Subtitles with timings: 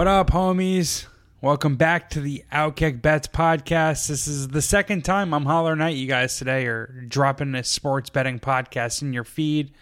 [0.00, 1.04] What up, homies?
[1.42, 4.08] Welcome back to the Outkick Bets podcast.
[4.08, 8.08] This is the second time I'm hollering at you guys today or dropping a sports
[8.08, 9.74] betting podcast in your feed.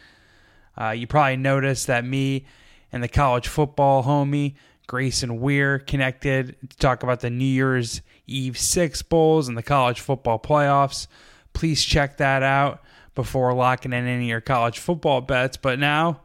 [0.76, 2.46] Uh, you probably noticed that me
[2.90, 4.56] and the college football homie
[4.88, 10.00] Grayson Weir connected to talk about the New Year's Eve Six Bowls and the college
[10.00, 11.06] football playoffs.
[11.52, 12.82] Please check that out
[13.14, 15.56] before locking in any of your college football bets.
[15.56, 16.22] But now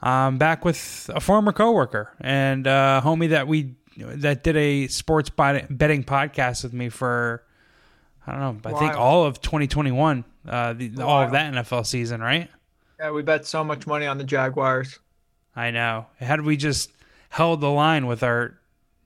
[0.00, 5.28] I'm back with a former coworker and uh, homie that we that did a sports
[5.30, 7.42] betting podcast with me for
[8.26, 12.20] I don't know I think all of 2021 uh, the, all of that NFL season
[12.20, 12.48] right
[13.00, 14.98] Yeah, we bet so much money on the Jaguars.
[15.56, 16.92] I know had we just
[17.30, 18.54] held the line with our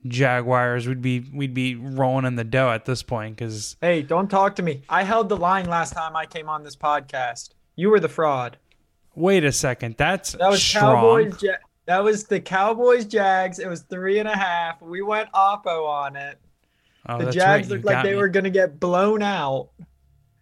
[0.06, 4.28] Jaguars we'd be we'd be rolling in the dough at this point because Hey, don't
[4.28, 4.82] talk to me.
[4.90, 7.50] I held the line last time I came on this podcast.
[7.76, 8.58] You were the fraud.
[9.14, 11.42] Wait a second that's That was strong Cowboys.
[11.42, 11.52] Ja-
[11.86, 13.58] that was the Cowboys Jags.
[13.58, 14.80] It was three and a half.
[14.80, 16.38] We went oppo on it.
[17.08, 17.74] oh, the Jags right.
[17.74, 18.16] looked like they me.
[18.16, 19.70] were going to get blown out.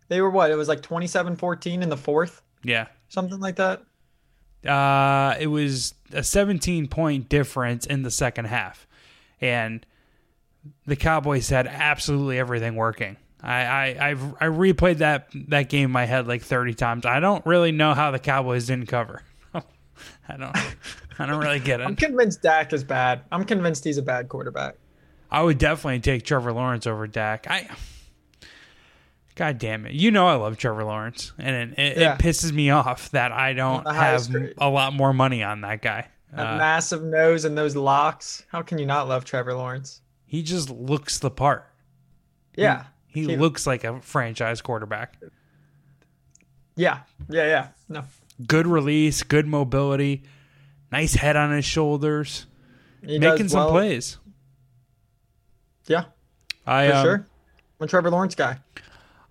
[0.08, 0.50] They were what?
[0.50, 3.82] It was like 27-14 in the fourth, yeah something like that.
[4.66, 8.86] Uh, it was a 17 point difference in the second half,
[9.40, 9.84] and
[10.86, 13.16] the Cowboys had absolutely everything working.
[13.42, 17.06] I I I've, I replayed that that game in my head like 30 times.
[17.06, 19.22] I don't really know how the Cowboys didn't cover.
[19.54, 20.56] I don't
[21.18, 21.84] I don't really get it.
[21.84, 23.22] I'm convinced Dak is bad.
[23.32, 24.76] I'm convinced he's a bad quarterback.
[25.30, 27.46] I would definitely take Trevor Lawrence over Dak.
[27.48, 27.68] I
[29.36, 29.92] God damn it.
[29.92, 32.14] You know I love Trevor Lawrence and it, it, Yeah.
[32.14, 34.54] it pisses me off that I don't have grade.
[34.58, 36.08] a lot more money on that guy.
[36.32, 38.44] That Uh, massive nose and those locks.
[38.48, 40.02] How can you not love Trevor Lawrence?
[40.26, 41.66] he just looks the part.
[42.54, 42.82] Yeah.
[42.82, 45.18] He He- looks like a franchise quarterback.
[46.76, 47.00] Yeah.
[47.28, 47.46] Yeah.
[47.46, 47.68] Yeah.
[47.88, 48.04] No.
[48.46, 50.22] Good release, good mobility,
[50.90, 52.46] nice head on his shoulders,
[53.04, 53.70] He making some well.
[53.70, 54.16] plays.
[55.86, 56.04] Yeah.
[56.66, 57.26] I For um, sure.
[57.80, 58.58] I'm a Trevor Lawrence guy.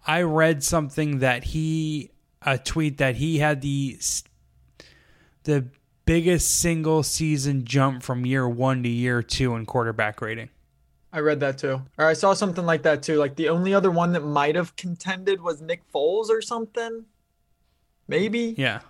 [0.05, 2.11] I read something that he
[2.41, 3.99] a tweet that he had the
[5.43, 5.67] the
[6.05, 10.49] biggest single season jump from year 1 to year 2 in quarterback rating.
[11.11, 11.81] I read that too.
[11.97, 13.17] Or I saw something like that too.
[13.17, 17.05] Like the only other one that might have contended was Nick Foles or something.
[18.07, 18.53] Maybe.
[18.57, 18.81] Yeah.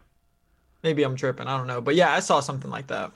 [0.83, 1.47] Maybe I'm tripping.
[1.47, 1.81] I don't know.
[1.81, 3.11] But yeah, I saw something like that.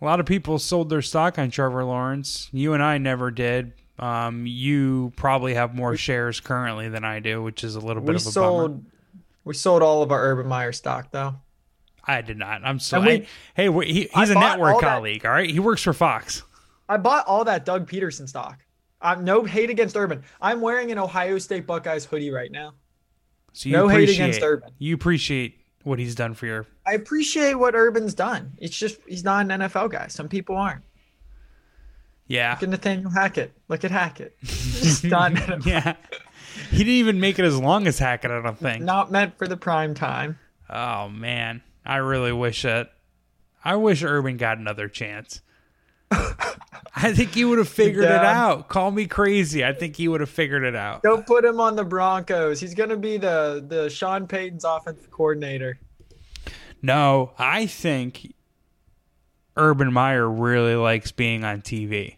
[0.00, 2.48] A lot of people sold their stock on Trevor Lawrence.
[2.52, 3.72] You and I never did.
[3.98, 8.10] Um, you probably have more shares currently than I do, which is a little bit
[8.10, 8.32] We of a bummer.
[8.32, 8.84] sold
[9.44, 11.36] we sold all of our Urban Meyer stock though.
[12.04, 12.60] I did not.
[12.64, 13.20] I'm sorry.
[13.20, 15.24] We- hey, we- he, he's a bought network all that- colleague.
[15.24, 16.42] All right, he works for Fox.
[16.88, 18.64] I bought all that Doug Pederson stock.
[19.00, 20.22] I'm no hate against Urban.
[20.40, 22.74] I'm wearing an Ohio State Buckeyes hoodie right now.
[23.52, 24.70] So you No hate against Urban.
[24.78, 26.66] You appreciate what he's done for your.
[26.86, 28.52] I appreciate what Urban's done.
[28.58, 30.08] It's just he's not an NFL guy.
[30.08, 30.82] Some people aren't.
[32.28, 33.52] Yeah, Look at Nathaniel Hackett.
[33.68, 34.36] Look at Hackett.
[34.42, 35.32] Just not
[35.66, 35.94] yeah.
[36.70, 38.32] He didn't even make it as long as Hackett.
[38.32, 38.82] I don't think.
[38.82, 40.36] not meant for the prime time.
[40.68, 42.90] Oh man, I really wish that.
[43.64, 45.40] I wish Urban got another chance.
[46.10, 48.68] I think he would have figured it out.
[48.68, 49.64] Call me crazy.
[49.64, 51.02] I think he would have figured it out.
[51.02, 52.60] Don't put him on the Broncos.
[52.60, 55.78] He's gonna be the the Sean Payton's offensive coordinator.
[56.82, 58.34] No, I think
[59.56, 62.16] Urban Meyer really likes being on TV.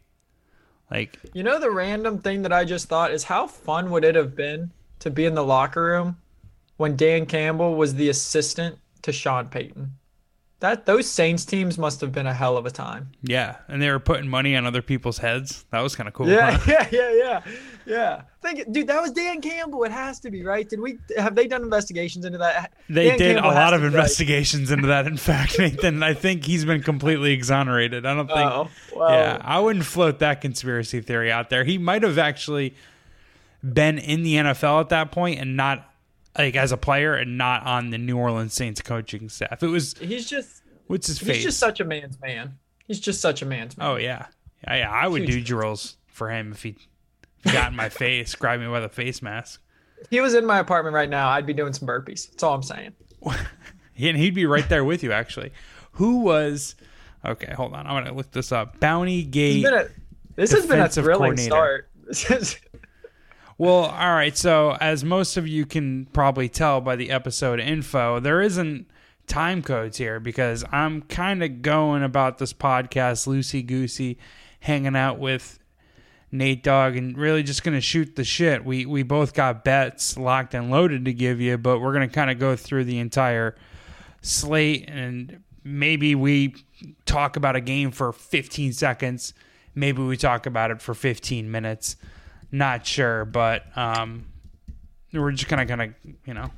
[0.91, 4.15] Like, You know the random thing that I just thought is how fun would it
[4.15, 6.17] have been to be in the locker room
[6.77, 9.93] when Dan Campbell was the assistant to Sean Payton?
[10.61, 13.11] That those Saints teams must have been a hell of a time.
[13.23, 15.65] yeah, and they were putting money on other people's heads.
[15.71, 16.29] That was kind of cool.
[16.29, 16.65] Yeah, huh?
[16.69, 17.43] yeah, yeah, yeah,
[17.87, 18.23] yeah.
[18.43, 19.85] Think, dude, that was Dan Campbell.
[19.85, 20.69] It has to be right.
[20.69, 22.73] Did we have they done investigations into that?
[22.89, 23.95] They Dan did Campbell a lot of be right.
[23.95, 25.07] investigations into that.
[25.07, 28.05] In fact, Nathan, I think he's been completely exonerated.
[28.05, 28.39] I don't think.
[28.39, 31.63] Oh, well, Yeah, I wouldn't float that conspiracy theory out there.
[31.63, 32.75] He might have actually
[33.63, 35.88] been in the NFL at that point and not
[36.39, 39.63] like as a player and not on the New Orleans Saints coaching staff.
[39.63, 41.37] It was he's just what's his face?
[41.37, 42.57] he's just such a man's man.
[42.87, 43.87] He's just such a man's man.
[43.87, 44.27] oh yeah,
[44.67, 46.77] I, I would do drills for him if he,
[47.53, 49.61] got in my face, grabbed me with a face mask.
[50.01, 52.31] If he was in my apartment right now, I'd be doing some burpees.
[52.31, 52.95] That's all I'm saying.
[53.99, 55.53] and he'd be right there with you actually.
[55.93, 56.77] Who was
[57.25, 57.53] okay?
[57.53, 58.79] Hold on, I'm gonna look this up.
[58.81, 59.57] Bounty Gate.
[59.57, 59.89] It's been a-
[60.37, 61.89] this has been a Defensive thrilling start.
[62.09, 62.57] This is-
[63.59, 64.37] Well, all right.
[64.37, 68.87] So, as most of you can probably tell by the episode info, there isn't
[69.27, 74.17] time codes here because I'm kind of going about this podcast loosey goosey,
[74.61, 75.59] hanging out with
[76.31, 78.65] Nate Dogg and really just going to shoot the shit.
[78.65, 82.15] We we both got bets locked and loaded to give you, but we're going to
[82.15, 83.57] kind of go through the entire
[84.23, 86.55] slate and maybe we
[87.07, 89.35] talk about a game for 15 seconds.
[89.75, 91.97] Maybe we talk about it for 15 minutes.
[92.51, 94.27] Not sure, but um,
[95.13, 96.51] we're just kind of kind of you know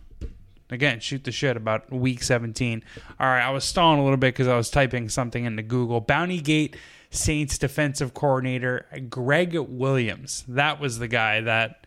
[0.70, 2.82] again shoot the shit about week 17
[3.18, 6.00] all right i was stalling a little bit because i was typing something into google.
[6.00, 6.76] Bounty gate
[7.10, 10.44] saints defensive coordinator gregg williams.
[10.46, 11.86] That was the guy that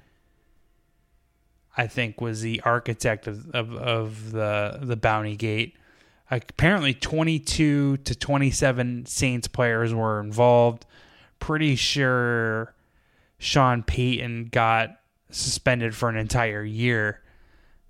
[1.77, 5.75] i think was the architect of, of, of the the bounty gate
[6.31, 10.85] apparently 22 to 27 saints players were involved.
[11.39, 12.72] Pretty sure
[13.43, 14.97] sean payton got
[15.29, 17.21] suspended for an entire year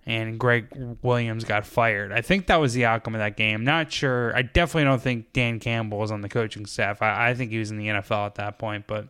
[0.05, 0.67] and Gregg
[1.01, 2.11] Williams got fired.
[2.11, 3.63] I think that was the outcome of that game.
[3.63, 4.35] Not sure.
[4.35, 7.01] I definitely don't think Dan Campbell was on the coaching staff.
[7.01, 8.85] I, I think he was in the NFL at that point.
[8.85, 9.07] But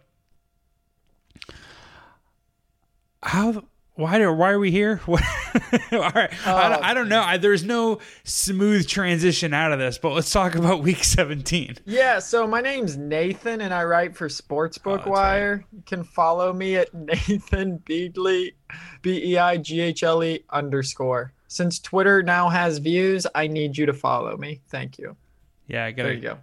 [3.23, 3.63] how?
[3.95, 4.33] Why do?
[4.33, 4.97] Why are we here?
[5.05, 5.21] What?
[5.91, 6.33] All right.
[6.47, 7.21] I, don't- oh, I don't know.
[7.21, 9.99] I, there's no smooth transition out of this.
[9.99, 11.77] But let's talk about Week 17.
[11.85, 15.63] yeah, so my name's Nathan and I write for Sportsbook oh, that's Wire.
[15.71, 18.53] You can follow me at Nathan Beighle,
[19.03, 21.33] B E I G H L E underscore.
[21.47, 24.61] Since Twitter now has views, I need you to follow me.
[24.69, 25.15] Thank you.
[25.67, 26.37] Yeah, I There gotta you go.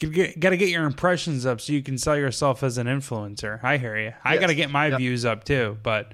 [0.00, 3.62] You got to get your impressions up so you can sell yourself as an influencer.
[3.64, 4.12] I hear you.
[4.24, 4.40] I Yes.
[4.40, 4.98] got to get my Yep.
[4.98, 6.10] views up too, but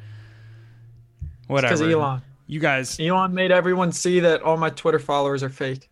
[1.49, 1.85] Because whatever.
[1.91, 2.23] Elon.
[2.47, 5.89] You guys, Elon made everyone see that all my Twitter followers are fake.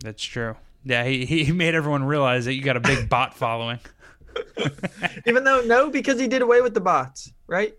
[0.00, 0.54] that's true.
[0.84, 3.78] Yeah, he, he made everyone realize that you got a big bot following.
[5.26, 7.74] Even though no, because he did away with the bots, right?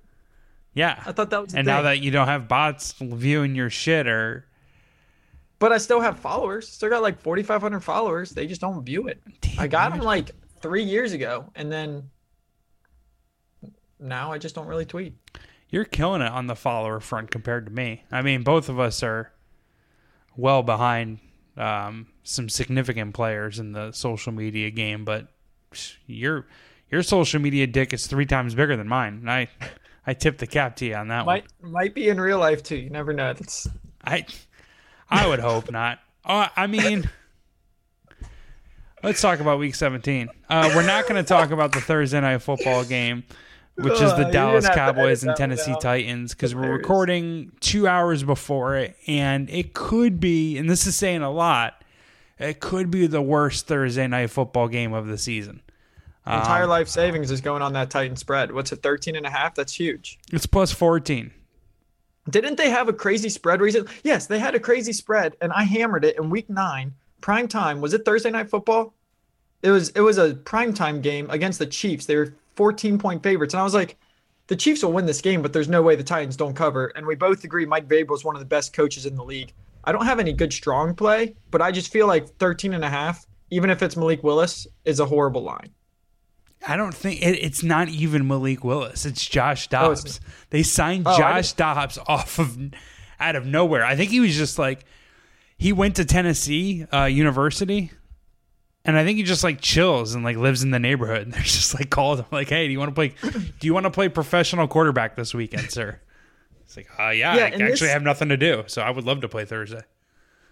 [0.74, 1.02] Yeah.
[1.06, 4.08] I thought that was the and now that you don't have bots viewing your shit
[4.08, 4.46] or
[5.60, 6.68] But I still have followers.
[6.68, 8.32] Still got like 4,500 followers.
[8.32, 9.22] They just don't view it.
[9.58, 10.32] I got them like
[10.62, 12.10] three years ago, and then
[14.00, 15.16] now I just don't really tweet.
[15.70, 18.04] you're killing it on the follower front compared to me.
[18.12, 19.32] I mean, both of us are
[20.36, 21.20] well behind
[21.58, 25.28] um, some significant players in the social media game, but
[26.06, 26.46] your
[26.92, 29.16] your social media dick is three times bigger than mine.
[29.22, 29.50] And I
[30.06, 31.38] I tip the cap to you on that one.
[31.38, 32.78] Might might be in real life too.
[32.78, 33.34] You never know.
[33.34, 33.68] That's
[34.06, 34.26] I
[35.10, 36.00] I would hope not.
[36.26, 37.10] Uh, I mean,
[39.04, 40.30] let's talk about Week 17.
[40.50, 43.24] Uh, we're not going to talk about the Thursday night football game,
[43.76, 45.76] which is Uh, the you're Dallas gonna have to Cowboys and Tennessee.
[45.80, 50.96] Titans, because we're recording two hours before it, and it could be, and this is
[50.96, 51.84] saying a lot,
[52.40, 55.62] it could be the worst Thursday night football game of the season.
[56.26, 58.52] entire Um, life savings is going on that Titan spread.
[58.52, 59.56] What's it, 13 and a half?
[59.56, 60.20] That's huge.
[60.34, 61.32] It's plus 14.
[62.30, 63.94] Didn't they have a crazy spread recently?
[64.04, 67.82] Yes, they had a crazy spread, and I hammered it in week nine, prime time.
[67.82, 68.94] Was it Thursday night football?
[69.64, 72.06] It was it was a prime time game against the Chiefs.
[72.06, 73.54] They were 14 point favorites.
[73.54, 73.98] And I was like,
[74.48, 76.88] the Chiefs will win this game, but there's no way the Titans don't cover.
[76.96, 79.54] And we both agree Mike Vrabel is one of the best coaches in the league.
[79.84, 82.90] I don't have any good strong play, but I just feel like 13 and a
[82.90, 85.70] half, even if it's Malik Willis, is a horrible line.
[86.66, 89.06] I don't think it, it's not even Malik Willis.
[89.06, 90.20] It's Josh Oh, it's- Dobbs.
[90.50, 92.58] they signed Oh, Josh Dobbs off of
[93.20, 93.84] out of nowhere.
[93.86, 94.86] I think he was just like
[95.58, 97.92] he went to Tennessee uh, University,
[98.86, 101.24] and I think he just like chills and like lives in the neighborhood.
[101.24, 103.14] And they're just like called him like, "Hey, do you want to play?
[103.60, 106.00] Do you want to play professional quarterback this weekend, sir?"
[106.64, 109.06] It's like, uh, yeah, Yeah, I actually this- have nothing to do, so I would
[109.06, 109.82] love to play Thursday.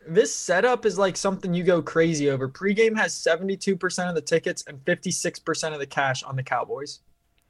[0.07, 2.47] This setup is like something you go crazy over.
[2.47, 6.99] Pregame has 72% of the tickets and 56% of the cash on the Cowboys.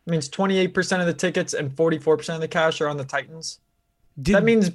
[0.06, 3.60] It means 28% of the tickets and 44% of the cash are on the Titans.
[4.22, 4.72] Did, That means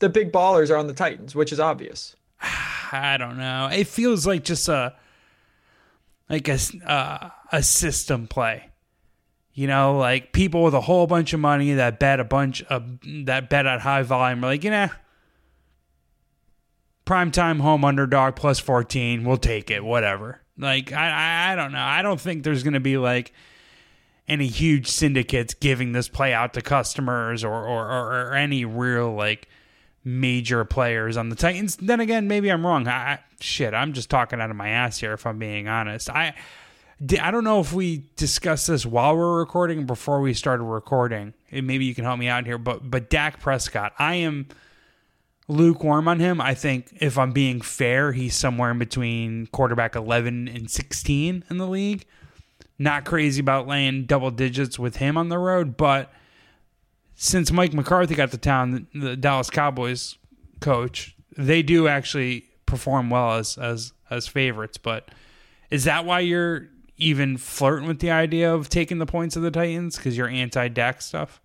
[0.00, 2.16] the big ballers are on the Titans, which is obvious.
[2.92, 3.68] I don't know.
[3.72, 4.94] It feels like just a
[6.28, 8.70] like a uh, a system play.
[9.54, 12.98] You know, like people with a whole bunch of money that bet a bunch of
[13.24, 14.90] that bet at high volume are like, you know,
[17.06, 20.42] prime time home underdog plus 14, we'll take it, whatever.
[20.58, 21.78] Like I I, don't know.
[21.80, 23.32] I don't think there's going to be like
[24.28, 29.14] any huge syndicates giving this play out to customers or or, or, or any real
[29.14, 29.48] like
[30.04, 31.76] major players on the Titans.
[31.76, 32.86] Then again, maybe I'm wrong.
[32.88, 36.10] I, shit, I'm just talking out of my ass here if I'm being honest.
[36.10, 36.34] I
[37.20, 41.34] I don't know if we discussed this while we're recording before we started recording.
[41.52, 44.48] Maybe you can help me out here, but but Dak Prescott, I am
[45.48, 46.40] lukewarm on him.
[46.40, 51.58] I think if I'm being fair, he's somewhere in between quarterback 11 and 16 in
[51.58, 52.04] the league.
[52.78, 56.12] Not crazy about laying double digits with him on the road, but
[57.14, 60.18] since Mike McCarthy got to town, the Dallas Cowboys
[60.60, 64.76] coach, they do actually perform well as as as favorites.
[64.76, 65.08] But
[65.70, 69.50] is that why you're even flirting with the idea of taking the points of the
[69.50, 71.40] Titans because you're anti Dak stuff?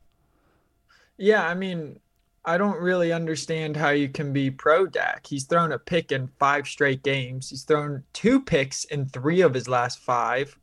[1.18, 2.00] Yeah, I mean,
[2.44, 5.28] I don't really understand how you can be pro Dak.
[5.28, 7.50] He's thrown a pick in five straight games.
[7.50, 10.58] He's thrown two picks in three of his last five.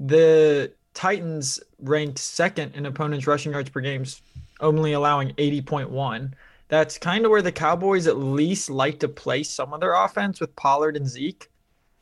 [0.00, 4.20] The Titans ranked second in opponents' rushing yards per games,
[4.60, 6.32] only allowing 80.1.
[6.68, 10.40] That's kind of where the Cowboys at least like to play some of their offense
[10.40, 11.48] with Pollard and Zeke.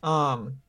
[0.02, 0.62] Um,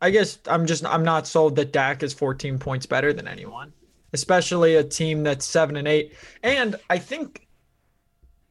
[0.00, 3.72] I guess I'm just I'm not sold that Dak is 14 points better than anyone,
[4.12, 6.14] especially a team that's seven and eight.
[6.42, 7.46] And I think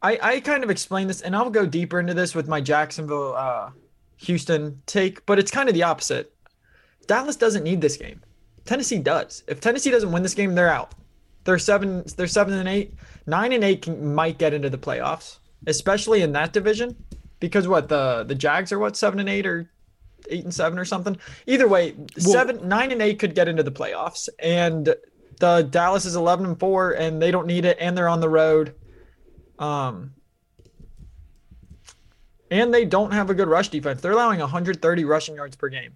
[0.01, 3.35] I I kind of explained this, and I'll go deeper into this with my Jacksonville
[3.35, 3.71] uh,
[4.17, 6.33] Houston take, but it's kind of the opposite.
[7.07, 8.21] Dallas doesn't need this game.
[8.65, 9.43] Tennessee does.
[9.47, 10.93] If Tennessee doesn't win this game, they're out.
[11.43, 12.03] They're seven.
[12.17, 12.93] They're seven and eight.
[13.25, 16.95] Nine and eight can, might get into the playoffs, especially in that division,
[17.39, 19.69] because what the the Jags are what seven and eight or
[20.29, 21.17] eight and seven or something.
[21.47, 24.95] Either way, well, seven, nine and eight could get into the playoffs, and
[25.39, 28.29] the Dallas is eleven and four, and they don't need it, and they're on the
[28.29, 28.75] road.
[29.57, 30.13] Um,
[32.51, 34.01] and they don't have a good rush defense.
[34.01, 35.93] They're allowing 130 rushing yards per game.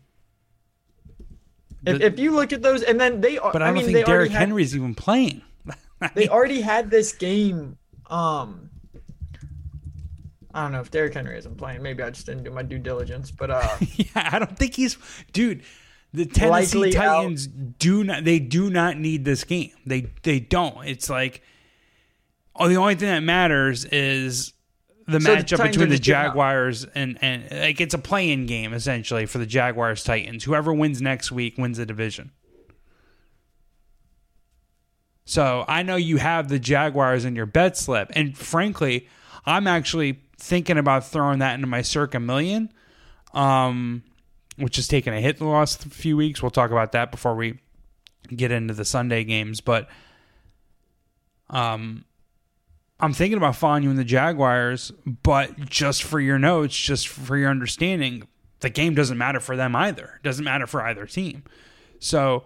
[1.85, 3.93] If, if you look at those, and then they are, but I, I don't mean,
[3.93, 5.41] think Derrick Henry's even playing.
[6.13, 7.77] they already had this game.
[8.09, 8.69] Um,
[10.53, 11.81] I don't know if Derrick Henry isn't playing.
[11.81, 14.97] Maybe I just didn't do my due diligence, but uh, yeah, I don't think he's,
[15.33, 15.63] dude.
[16.13, 17.79] The Tennessee Titans out.
[17.79, 18.23] do not.
[18.23, 19.71] They do not need this game.
[19.85, 20.85] They they don't.
[20.85, 21.41] It's like,
[22.55, 24.53] oh, the only thing that matters is
[25.07, 29.25] the so matchup the between the Jaguars and and like it's a play-in game essentially
[29.25, 30.43] for the Jaguars Titans.
[30.43, 32.31] Whoever wins next week wins the division.
[35.25, 39.07] So I know you have the Jaguars in your bet slip, and frankly,
[39.45, 42.69] I'm actually thinking about throwing that into my circa million,
[43.33, 44.03] um,
[44.57, 46.41] which has taken a hit in the last few weeks.
[46.41, 47.59] We'll talk about that before we
[48.33, 49.89] get into the Sunday games, but
[51.49, 52.05] um,
[52.99, 57.37] I'm thinking about following you in the Jaguars, but just for your notes, just for
[57.37, 58.27] your understanding,
[58.61, 60.13] the game doesn't matter for them either.
[60.15, 61.43] It doesn't matter for either team.
[61.99, 62.45] So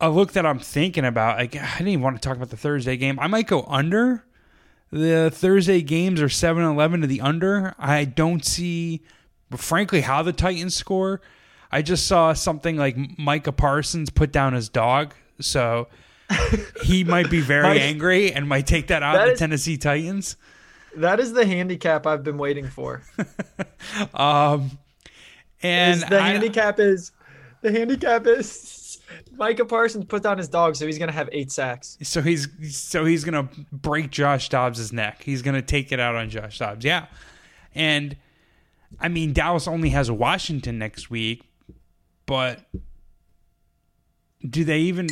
[0.00, 2.56] a look that I'm thinking about, like I didn't even want to talk about the
[2.56, 3.18] Thursday game.
[3.20, 4.24] I might go under.
[4.90, 7.74] The Thursday games are 7-11 to the under.
[7.78, 9.02] I don't see
[9.56, 11.20] frankly how the Titans score.
[11.70, 15.14] I just saw something like Micah Parsons put down his dog.
[15.40, 15.88] So
[16.82, 20.36] he might be very angry and might take that out that the is, Tennessee Titans.
[20.96, 23.02] That is the handicap I've been waiting for.
[24.14, 24.78] um,
[25.62, 27.12] and is the I, handicap is
[27.62, 29.00] the handicap is
[29.32, 31.96] Micah Parsons put down his dog, so he's gonna have eight sacks.
[32.02, 35.22] So he's so he's gonna break Josh Dobbs' neck.
[35.22, 36.84] He's gonna take it out on Josh Dobbs.
[36.84, 37.06] Yeah,
[37.74, 38.16] and
[39.00, 41.44] I mean Dallas only has Washington next week,
[42.26, 42.60] but
[44.48, 45.08] do they even?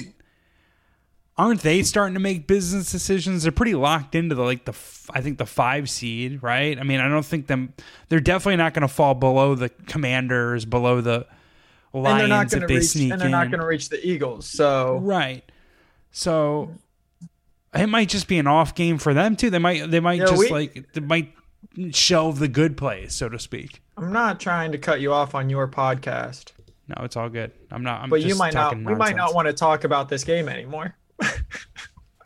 [1.36, 3.42] aren't they starting to make business decisions?
[3.42, 4.74] They're pretty locked into the like the
[5.10, 6.78] I think the five seed, right?
[6.78, 7.74] I mean, I don't think them.
[8.08, 11.26] They're definitely not going to fall below the Commanders, below the
[11.92, 13.32] Lions if they reach, sneak and they're in.
[13.32, 14.46] not going to reach the Eagles.
[14.46, 15.44] So right,
[16.10, 16.70] so
[17.74, 19.50] it might just be an off game for them too.
[19.50, 21.34] They might they might yeah, just we, like they might
[21.92, 23.82] shelve the good plays, so to speak.
[23.96, 26.52] I'm not trying to cut you off on your podcast.
[26.88, 27.52] No, it's all good.
[27.70, 28.02] I'm not.
[28.02, 28.76] I'm but you might not.
[28.76, 30.94] We might not want to talk about this game anymore.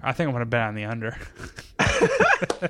[0.03, 1.17] I think I'm gonna bet on the under.
[1.81, 2.69] all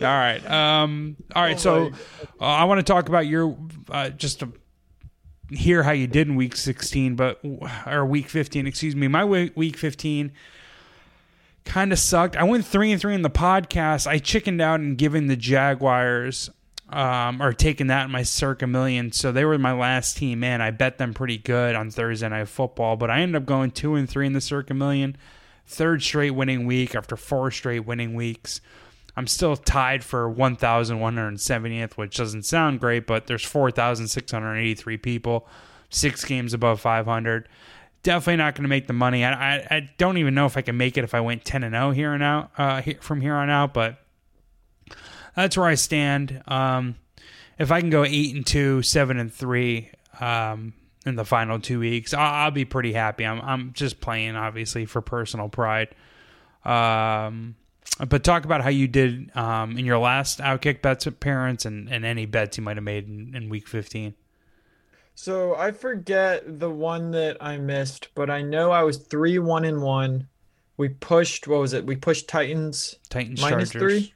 [0.00, 0.44] right.
[0.50, 1.16] Um.
[1.34, 1.58] All right.
[1.58, 1.92] So
[2.40, 3.56] uh, I want to talk about your
[3.90, 4.52] uh, just to
[5.50, 7.40] hear how you did in week 16, but
[7.86, 8.66] or week 15.
[8.66, 9.08] Excuse me.
[9.08, 10.32] My week 15
[11.64, 12.36] kind of sucked.
[12.36, 14.06] I went three and three in the podcast.
[14.06, 16.50] I chickened out and given the Jaguars
[16.88, 19.12] um, or taking that in my circa million.
[19.12, 20.60] So they were my last team in.
[20.60, 23.94] I bet them pretty good on Thursday night football, but I ended up going two
[23.94, 25.16] and three in the circa million.
[25.66, 28.60] Third straight winning week after four straight winning weeks.
[29.16, 35.48] I'm still tied for 1,170th, which doesn't sound great, but there's 4,683 people,
[35.90, 37.48] six games above 500.
[38.02, 39.24] Definitely not going to make the money.
[39.24, 41.62] I, I, I don't even know if I can make it if I went ten
[41.62, 43.74] and zero here and out uh, from here on out.
[43.74, 43.98] But
[45.36, 46.42] that's where I stand.
[46.46, 46.96] Um,
[47.58, 50.72] if I can go eight and two, seven and three um,
[51.04, 53.24] in the final two weeks, I'll, I'll, be pretty happy.
[53.24, 55.88] I'm I'm just playing obviously for personal pride.
[56.64, 57.56] Um,
[58.08, 62.04] but talk about how you did um, in your last Outkick bets appearance and, and
[62.04, 64.14] any bets you might have made in, in week fifteen.
[65.22, 69.66] So I forget the one that I missed, but I know I was three one
[69.66, 70.28] and one.
[70.78, 71.84] We pushed what was it?
[71.84, 73.70] We pushed Titans Titans minus Chargers.
[74.06, 74.14] three.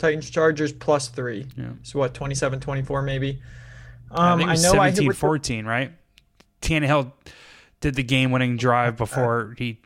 [0.00, 1.46] Titans Chargers plus three.
[1.56, 1.74] Yeah.
[1.84, 3.40] So what, 27, 24 maybe?
[4.10, 5.92] I Um, I, was know I 17 hit with the- 14, right?
[6.60, 7.12] Tannehill
[7.80, 9.82] did the game winning drive before he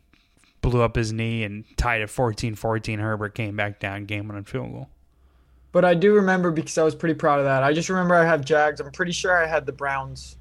[0.63, 3.01] blew up his knee and tied it 14 14.
[3.01, 4.89] Herbert came back down, game winning field goal.
[5.73, 7.63] But I do remember because I was pretty proud of that.
[7.63, 8.81] I just remember I have Jags.
[8.81, 10.37] I'm pretty sure I had the Browns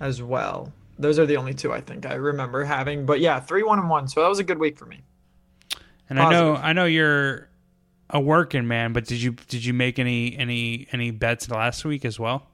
[0.00, 0.72] as well.
[0.98, 3.04] Those are the only two I think I remember having.
[3.06, 4.08] But yeah, three one and one.
[4.08, 5.00] So that was a good week for me.
[6.08, 7.48] And I know I know you're
[8.10, 12.04] a working man, but did you did you make any any any bets last week
[12.04, 12.46] as well?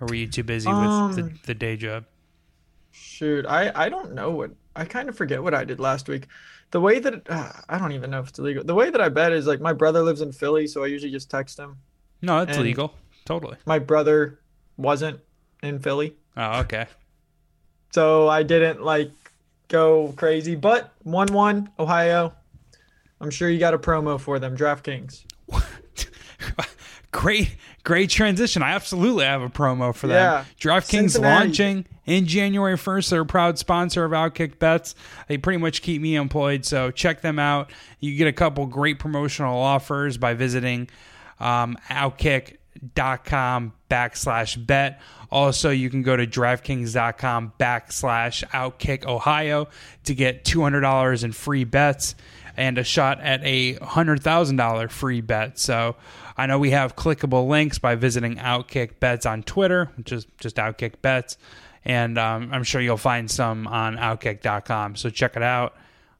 [0.00, 2.04] Or were you too busy with the, Um, the day job?
[2.92, 6.28] Shoot, I I don't know what I kind of forget what I did last week.
[6.70, 8.64] The way that uh, I don't even know if it's illegal.
[8.64, 11.12] The way that I bet is like my brother lives in Philly, so I usually
[11.12, 11.76] just text him.
[12.22, 12.94] No, it's legal.
[13.24, 13.56] Totally.
[13.66, 14.40] My brother
[14.76, 15.20] wasn't
[15.62, 16.86] in Philly, Oh, okay.
[17.92, 19.10] so I didn't like
[19.68, 20.54] go crazy.
[20.54, 22.32] But one one Ohio.
[23.20, 25.24] I'm sure you got a promo for them, DraftKings.
[27.12, 28.62] great, great transition.
[28.62, 30.16] I absolutely have a promo for them.
[30.16, 30.44] Yeah.
[30.60, 31.46] DraftKings Cincinnati.
[31.46, 33.10] launching in January 1st.
[33.10, 34.94] They're a proud sponsor of Outkick Bets.
[35.28, 37.70] They pretty much keep me employed, so check them out.
[38.00, 40.90] You get a couple great promotional offers by visiting
[41.40, 41.78] um,
[42.74, 45.00] outkick.com backslash bet.
[45.30, 49.68] Also, you can go to DraftKings.com backslash Outkick Ohio
[50.04, 52.14] to get $200 in free bets
[52.56, 55.58] and a shot at a $100,000 free bet.
[55.58, 55.96] So
[56.36, 60.56] I know we have clickable links by visiting Outkick Bets on Twitter, which is just
[60.56, 61.36] Outkick Bets.
[61.84, 64.96] And um, I'm sure you'll find some on Outkick.com.
[64.96, 65.74] So check it out.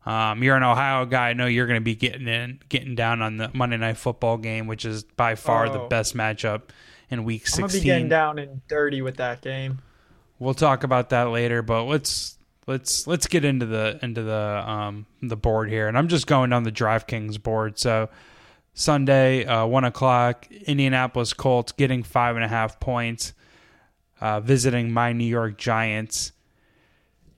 [0.07, 1.31] Um, you're an Ohio guy.
[1.31, 4.37] I know you're going to be getting in, getting down on the Monday Night Football
[4.37, 5.89] game, which is by far the Oh.
[5.89, 6.63] best matchup
[7.11, 7.83] in Week I'm gonna be 16.
[7.85, 9.81] getting down and dirty with that game.
[10.39, 12.37] We'll talk about that later, but let's
[12.67, 16.51] let's let's get into the into the um the board here, and I'm just going
[16.51, 17.79] down the DraftKings board.
[17.79, 18.09] So
[18.75, 23.33] Sunday, uh, one o'clock, Indianapolis Colts getting five and a half points,
[24.21, 26.33] uh, visiting my New York Giants.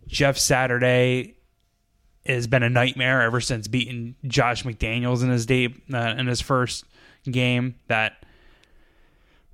[0.09, 1.36] Jeff Saturday
[2.29, 6.41] has been a nightmare ever since beating Josh McDaniels in his day uh, in his
[6.41, 6.85] first
[7.31, 7.77] game.
[7.89, 8.25] That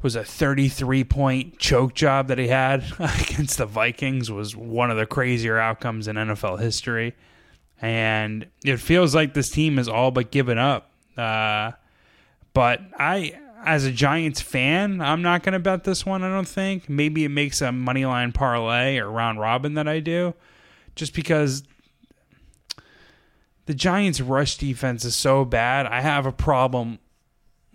[0.03, 4.97] was a 33 point choke job that he had against the Vikings was one of
[4.97, 7.15] the crazier outcomes in NFL history.
[7.81, 10.91] And it feels like this team is all but given up.
[11.17, 11.73] Uh,
[12.55, 16.47] but I, as a Giants fan, I'm not going to bet this one, I don't
[16.47, 16.89] think.
[16.89, 20.35] Maybe it makes a money line parlay or round robin that I do,
[20.95, 21.65] just because
[23.67, 25.87] the Giants' rush defense is so bad.
[25.87, 26.99] I have a problem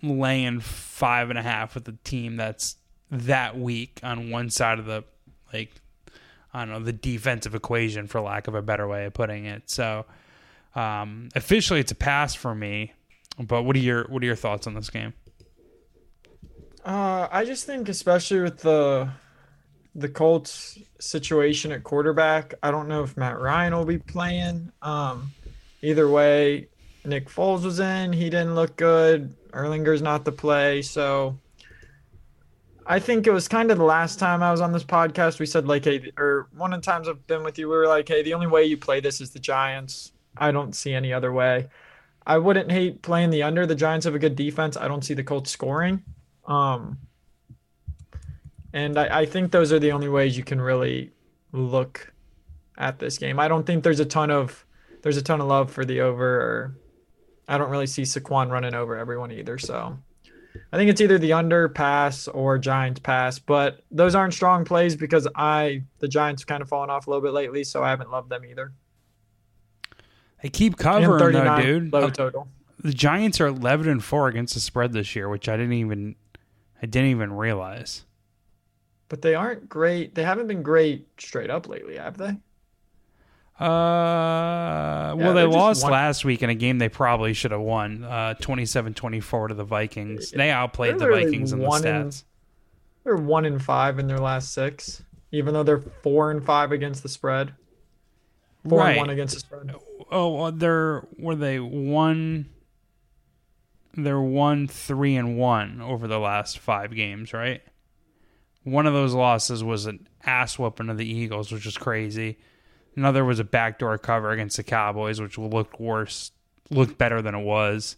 [0.02, 2.76] laying five and a half with a team that's
[3.10, 5.02] that weak on one side of the
[5.52, 5.72] like
[6.52, 9.70] I don't know the defensive equation for lack of a better way of putting it.
[9.70, 10.04] So
[10.74, 12.92] um, officially it's a pass for me.
[13.38, 15.14] But what are your what are your thoughts on this game?
[16.84, 19.10] Uh, I just think, especially with the
[19.94, 24.72] the Colts situation at quarterback, I don't know if Matt Ryan will be playing.
[24.82, 25.32] Um,
[25.82, 26.68] either way,
[27.04, 28.12] Nick Foles was in.
[28.12, 29.34] He didn't look good.
[29.52, 30.82] Ehlinger's not the play.
[30.82, 31.38] So
[32.86, 35.38] I think it was kind of the last time I was on this podcast.
[35.38, 37.86] We said, like, hey, or one of the times I've been with you, we were
[37.86, 40.12] like, hey, the only way you play this is the Giants.
[40.36, 41.68] I don't see any other way.
[42.26, 43.66] I wouldn't hate playing the under.
[43.66, 44.76] The Giants have a good defense.
[44.76, 46.02] I don't see the Colts scoring.
[46.46, 46.98] Um,
[48.72, 51.10] and I, I think those are the only ways you can really
[51.52, 52.12] look
[52.76, 53.40] at this game.
[53.40, 54.64] I don't think there's a ton of
[55.02, 56.76] there's a ton of love for the over, or
[57.48, 59.58] I don't really see Saquon running over everyone either.
[59.58, 59.98] So
[60.72, 64.96] I think it's either the under pass or Giants pass, but those aren't strong plays
[64.96, 67.90] because I the Giants have kind of fallen off a little bit lately, so I
[67.90, 68.72] haven't loved them either.
[70.42, 71.92] They keep covering though, dude.
[71.92, 72.48] low total.
[72.80, 76.14] The Giants are 11 and 4 against the spread this year, which I didn't even
[76.82, 78.04] I didn't even realize.
[79.08, 80.14] But they aren't great.
[80.14, 82.36] They haven't been great straight up lately, have they?
[83.60, 87.60] Uh, well, Yeah, they lost one- last week in a game they probably should have
[87.60, 90.30] won, uh, 27-24 to the Vikings.
[90.30, 92.10] They outplayed the Vikings in the one in-
[93.04, 97.02] They're one in five in their last six, even though they're four and five against
[97.02, 97.52] the spread.
[98.68, 98.90] Four Right.
[98.90, 99.74] and one against the spread.
[100.10, 102.46] Oh, well, they're were they one?
[103.94, 107.62] They're one three and one over the last five games, right?
[108.62, 112.36] One of those losses was an ass whooping of the Eagles, which is crazy.
[112.98, 116.32] Another was a backdoor cover against the Cowboys, which looked worse,
[116.68, 117.96] looked better than it was.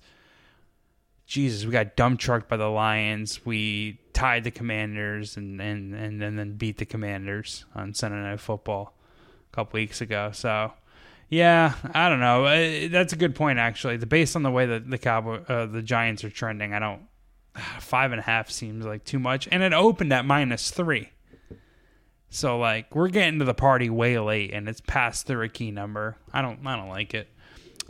[1.26, 3.46] Jesus, we got dump trucked by the Lions.
[3.46, 8.94] We tied the Commanders and and and, then beat the Commanders on Sunday Night Football
[9.50, 10.32] a couple weeks ago.
[10.34, 10.70] So,
[11.30, 12.88] yeah, I don't know.
[12.88, 13.96] That's a good point, actually.
[13.96, 17.02] The based on the way that the Cowboy, uh, the Giants are trending, I don't.
[17.80, 21.08] Five and a half seems like too much, and it opened at minus three.
[22.30, 26.16] So like we're getting to the party way late, and it's past the key number.
[26.32, 27.28] I don't, I don't like it.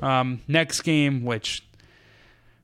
[0.03, 1.65] Um, next game, which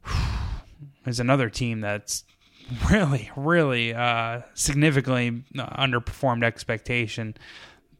[1.06, 2.24] is another team that's
[2.90, 7.36] really, really uh, significantly underperformed expectation.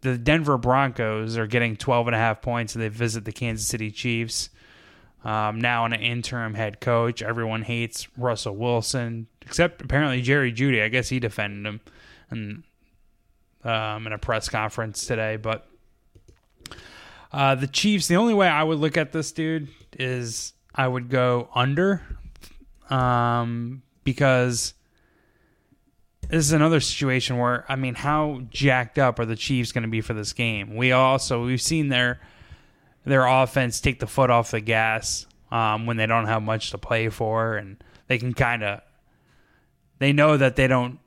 [0.00, 3.66] The Denver Broncos are getting 12 and a half points and they visit the Kansas
[3.66, 4.50] City Chiefs.
[5.24, 7.20] Um, now an interim head coach.
[7.22, 10.82] Everyone hates Russell Wilson, except apparently Jerry Jeudy.
[10.82, 11.80] I guess he defended him
[12.30, 12.62] and
[13.66, 15.36] um, in a press conference today.
[15.36, 15.66] But
[17.32, 21.10] uh, the Chiefs, the only way I would look at this dude is I would
[21.10, 22.02] go under
[22.88, 24.74] um, because
[26.28, 29.88] this is another situation where I mean, how jacked up are the Chiefs going to
[29.88, 30.76] be for this game?
[30.76, 32.20] We also we've seen their
[33.04, 36.78] their offense take the foot off the gas um, when they don't have much to
[36.78, 38.80] play for, and they can kind of
[39.98, 40.98] they know that they don't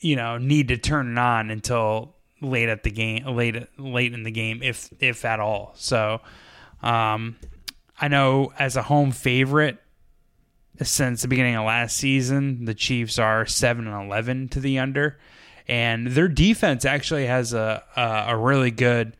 [0.00, 4.22] you know need to turn it on until late at the game, late late in
[4.22, 5.72] the game, if if at all.
[5.76, 6.20] So,
[6.82, 7.36] um,
[8.00, 9.78] I know as a home favorite
[10.82, 15.18] since the beginning of last season, the Chiefs are seven and eleven to the under,
[15.68, 19.16] and their defense actually has a a, a really good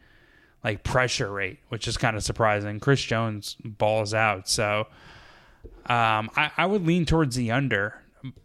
[0.65, 2.81] like pressure rate, which is kind of surprising.
[2.81, 4.87] Chris Jones balls out, so
[5.87, 7.95] um, I, I would lean towards the under,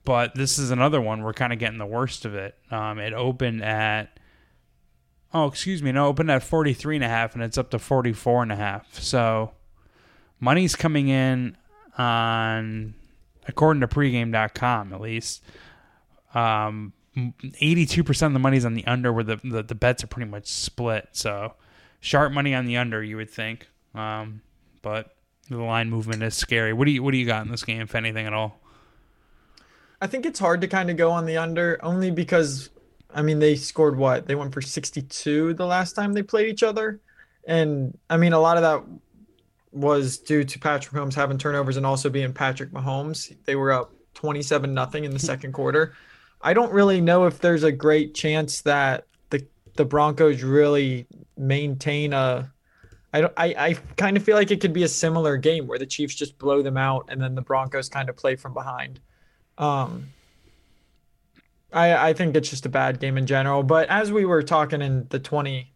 [0.03, 1.21] but this is another one.
[1.21, 2.55] We're kind of getting the worst of it.
[2.71, 4.19] Um, it opened at
[5.33, 8.43] oh excuse me, no, opened at 43 and a half, and it's up to 44
[8.43, 8.93] and a half.
[8.99, 9.51] So
[10.39, 11.57] money's coming in
[11.97, 12.93] on
[13.47, 15.41] according to pregame.com at least
[16.33, 20.29] um 82% of the money's on the under where the, the, the bets are pretty
[20.29, 21.07] much split.
[21.13, 21.53] So
[22.01, 23.69] sharp money on the under you would think.
[23.93, 24.41] Um
[24.81, 25.15] but
[25.49, 26.73] the line movement is scary.
[26.73, 28.59] What do you what do you got in this game if anything at all
[30.01, 32.69] I think it's hard to kind of go on the under only because
[33.13, 34.27] I mean they scored what?
[34.27, 36.99] They went for 62 the last time they played each other.
[37.47, 38.83] And I mean a lot of that
[39.71, 43.35] was due to Patrick Mahomes having turnovers and also being Patrick Mahomes.
[43.45, 45.25] They were up 27 nothing in the hmm.
[45.25, 45.93] second quarter.
[46.41, 52.13] I don't really know if there's a great chance that the the Broncos really maintain
[52.13, 52.51] a
[53.13, 55.79] I don't I, I kind of feel like it could be a similar game where
[55.79, 58.99] the Chiefs just blow them out and then the Broncos kind of play from behind.
[59.57, 60.13] Um,
[61.71, 63.63] I I think it's just a bad game in general.
[63.63, 65.71] But as we were talking in the 20,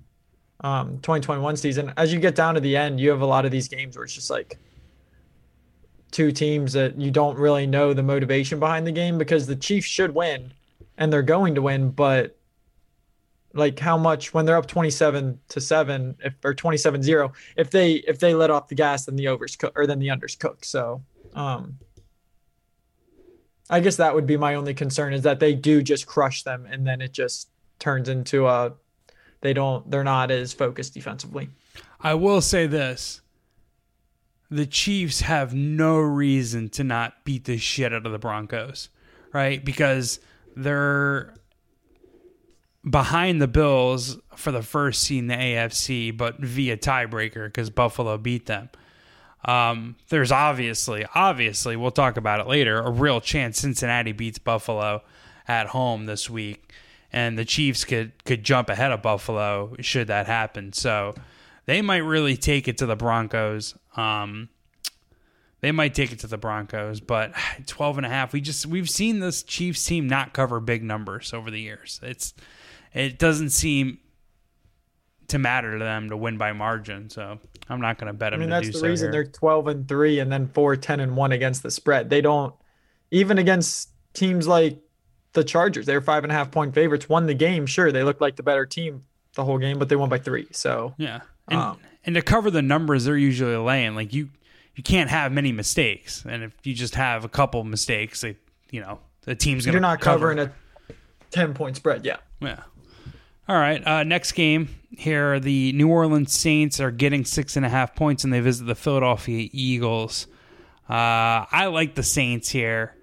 [0.62, 3.52] um, 2021 season, as you get down to the end, you have a lot of
[3.52, 4.58] these games where it's just like
[6.12, 9.88] two teams that you don't really know the motivation behind the game because the Chiefs
[9.88, 10.54] should win
[10.98, 12.36] and they're going to win, but
[13.54, 18.20] like how much when they're up 27 to 7 if or 27-0 if they if
[18.20, 21.02] they let off the gas then the overs cook or then the unders cook so
[21.34, 21.78] um
[23.69, 26.65] I guess that would be my only concern is that they do just crush them
[26.69, 28.73] and then it just turns into a
[29.41, 31.49] they don't they're not as focused defensively.
[32.01, 33.21] I will say this.
[34.51, 38.89] The Chiefs have no reason to not beat the shit out of the Broncos,
[39.32, 39.63] right?
[39.63, 40.19] Because
[40.55, 41.36] they're
[42.89, 48.17] behind the Bills for the first seed in the AFC, but via tiebreaker because Buffalo
[48.17, 48.69] beat them.
[49.45, 55.02] Um, there's obviously, obviously, we'll talk about it later, a real chance Cincinnati beats Buffalo
[55.47, 56.73] at home this week,
[57.12, 60.73] and the Chiefs could could jump ahead of Buffalo should that happen.
[60.73, 61.15] So
[61.65, 63.75] they might really take it to the Broncos.
[63.95, 64.49] Um,
[65.62, 67.34] they might take it to the Broncos, but
[67.65, 71.34] 12 and a half, we just we've seen this Chiefs team not cover big numbers
[71.34, 71.99] over the years.
[72.04, 72.34] It's
[72.93, 73.99] it doesn't seem
[75.28, 78.39] to matter to them to win by margin, so I'm not going to bet them.
[78.39, 79.23] I mean that's the so reason here.
[79.23, 82.10] they're 12 and 3 and then 4 10 and 1 against the spread.
[82.10, 82.53] They don't
[83.12, 84.79] even against teams like
[85.34, 87.65] the Chargers, they're five and a half point favorites, won the game.
[87.65, 89.03] Sure, they looked like the better team
[89.36, 90.47] the whole game, but they won by three.
[90.51, 94.29] So Yeah, and Um, and to cover the numbers they're usually laying, like you
[94.75, 98.38] you can't have many mistakes, and if you just have a couple mistakes, they,
[98.71, 100.34] you know the team's gonna you're not cover.
[100.34, 100.51] covering a
[101.32, 102.05] 10 point spread.
[102.05, 102.17] Yeah.
[102.39, 102.62] Yeah.
[103.49, 103.85] All right.
[103.85, 108.23] Uh, next game here, the New Orleans Saints are getting six and a half points,
[108.23, 110.27] and they visit the Philadelphia Eagles.
[110.88, 112.95] Uh, I like the Saints here.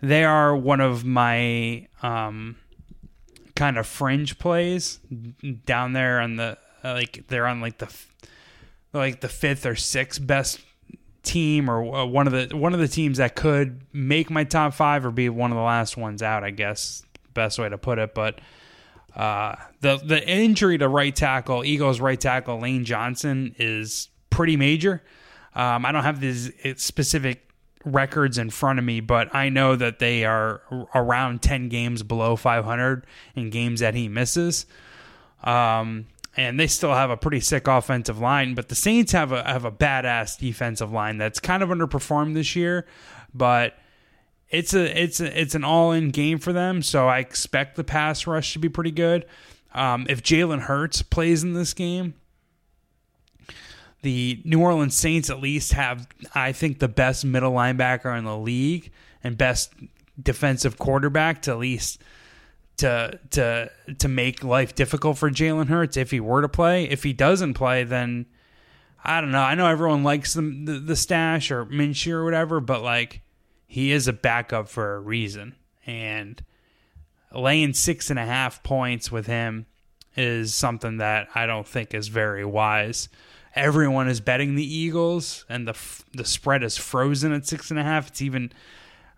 [0.00, 2.56] They are one of my um,
[3.54, 5.00] kind of fringe plays
[5.66, 7.94] down there on the like they're on like the
[8.94, 10.60] like the fifth or sixth best
[11.22, 14.72] team or uh, one of the one of the teams that could make my top
[14.72, 16.42] five or be one of the last ones out.
[16.42, 17.02] I guess
[17.34, 18.40] best way to put it, but.
[19.14, 25.02] Uh, the the injury to right tackle, Eagles right tackle Lane Johnson is pretty major.
[25.54, 27.48] Um, I don't have these specific
[27.84, 30.62] records in front of me, but I know that they are
[30.94, 34.66] around 10 games below 500 in games that he misses.
[35.42, 39.44] Um, and they still have a pretty sick offensive line, but the Saints have a
[39.44, 42.86] have a badass defensive line that's kind of underperformed this year,
[43.32, 43.78] but
[44.54, 46.82] it's a it's a, it's an all in game for them.
[46.82, 49.26] So I expect the pass rush to be pretty good.
[49.72, 52.14] Um, if Jalen Hurts plays in this game,
[54.02, 58.36] the New Orleans Saints at least have, I think, the best middle linebacker in the
[58.36, 58.92] league
[59.24, 59.72] and best
[60.22, 62.00] defensive quarterback to at least
[62.76, 66.84] to to to make life difficult for Jalen Hurts if he were to play.
[66.84, 68.26] If he doesn't play, then
[69.02, 69.42] I don't know.
[69.42, 73.22] I know everyone likes the the, the stash or Minshew or whatever, but like
[73.74, 75.54] he is a backup for a reason,
[75.86, 76.42] and
[77.32, 79.66] laying six and a half points with him
[80.16, 83.08] is something that I don't think is very wise
[83.54, 85.76] everyone is betting the Eagles, and the
[86.12, 88.08] the spread is frozen at six and a half.
[88.08, 88.52] It's even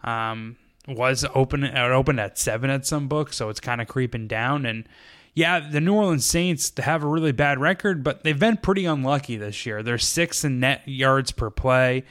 [0.05, 4.29] um, was open it opened at seven at some books, so it's kind of creeping
[4.29, 4.67] down.
[4.67, 4.89] And
[5.35, 9.37] yeah, the New Orleans Saints have a really bad record, but they've been pretty unlucky
[9.37, 9.83] this year.
[9.83, 12.05] They're six in net yards per play.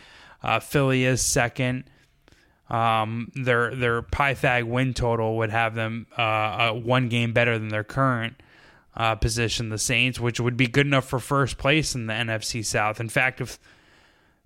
[0.44, 1.86] Uh, Philly is second.
[2.70, 7.84] Um, their their Pythag win total would have them uh, one game better than their
[7.84, 8.42] current
[8.98, 12.66] uh, position, the Saints, which would be good enough for first place in the NFC
[12.66, 13.00] South.
[13.00, 13.60] In fact, if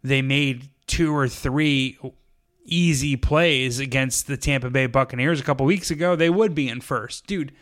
[0.03, 1.97] they made two or three
[2.65, 6.81] easy plays against the Tampa Bay Buccaneers a couple weeks ago, they would be in
[6.81, 7.25] first.
[7.25, 7.53] Dude,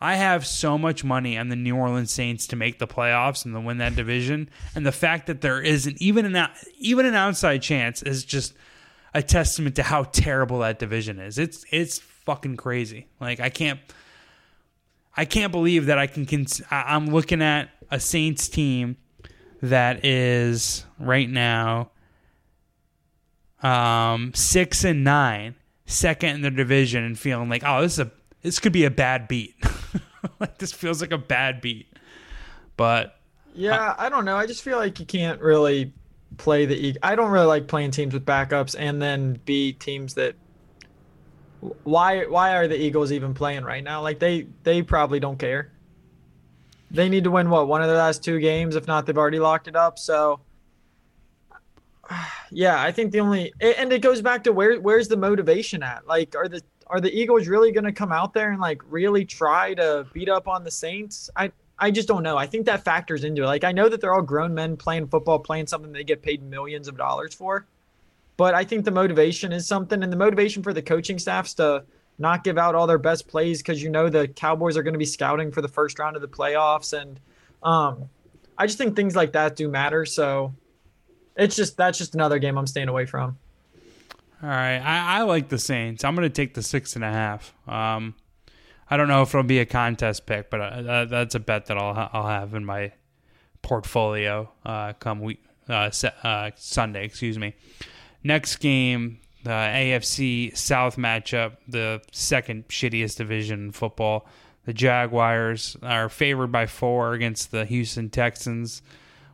[0.00, 3.54] I have so much money on the New Orleans Saints to make the playoffs and
[3.54, 7.62] to win that division, and the fact that there isn't even an even an outside
[7.62, 8.54] chance is just
[9.14, 11.38] a testament to how terrible that division is.
[11.38, 13.06] It's it's fucking crazy.
[13.20, 13.80] Like I can't
[15.16, 16.26] I can't believe that I can.
[16.26, 18.96] Cons- I'm looking at a Saints team
[19.60, 21.90] that is right now
[23.62, 28.12] um, six and nine, second in the division, and feeling like, oh, this is a
[28.42, 29.56] this could be a bad beat.
[30.40, 31.88] like this feels like a bad beat,
[32.76, 33.18] but
[33.54, 34.36] yeah, I don't know.
[34.36, 35.92] I just feel like you can't really
[36.38, 36.76] play the.
[36.76, 36.98] Eagles.
[37.02, 40.34] I don't really like playing teams with backups and then beat teams that
[41.84, 44.02] why why are the Eagles even playing right now?
[44.02, 45.72] Like they they probably don't care.
[46.90, 49.40] They need to win what one of their last two games, if not they've already
[49.40, 49.98] locked it up.
[49.98, 50.40] So
[52.50, 56.06] yeah, I think the only and it goes back to where where's the motivation at?
[56.06, 59.24] Like are the are the Eagles really going to come out there and like really
[59.24, 61.28] try to beat up on the Saints?
[61.36, 62.36] I I just don't know.
[62.36, 63.46] I think that factors into it.
[63.46, 66.42] Like I know that they're all grown men playing football, playing something they get paid
[66.42, 67.66] millions of dollars for.
[68.36, 71.84] But I think the motivation is something, and the motivation for the coaching staffs to
[72.18, 74.98] not give out all their best plays because you know the Cowboys are going to
[74.98, 77.20] be scouting for the first round of the playoffs, and
[77.62, 78.08] um,
[78.56, 80.04] I just think things like that do matter.
[80.04, 80.54] So
[81.36, 83.38] it's just that's just another game I'm staying away from.
[84.40, 86.04] All right, I, I like the Saints.
[86.04, 87.54] I'm going to take the six and a half.
[87.66, 88.14] Um,
[88.90, 91.76] I don't know if it'll be a contest pick, but uh, that's a bet that
[91.76, 92.92] I'll I'll have in my
[93.62, 95.90] portfolio uh, come week uh,
[96.22, 97.04] uh, Sunday.
[97.04, 97.54] Excuse me.
[98.24, 104.26] Next game, the AFC South matchup, the second shittiest division in football.
[104.64, 108.82] The Jaguars are favored by four against the Houston Texans.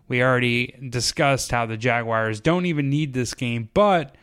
[0.06, 4.14] We already discussed how the Jaguars don't even need this game, but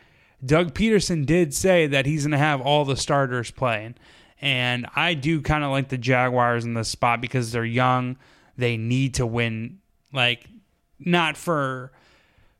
[0.44, 3.96] Doug Pederson did say that he's going to have all the starters playing.
[4.42, 8.18] And I do kind of like the Jaguars in this spot because they're young.
[8.58, 9.78] They need to win,
[10.12, 10.48] like,
[10.98, 11.92] not for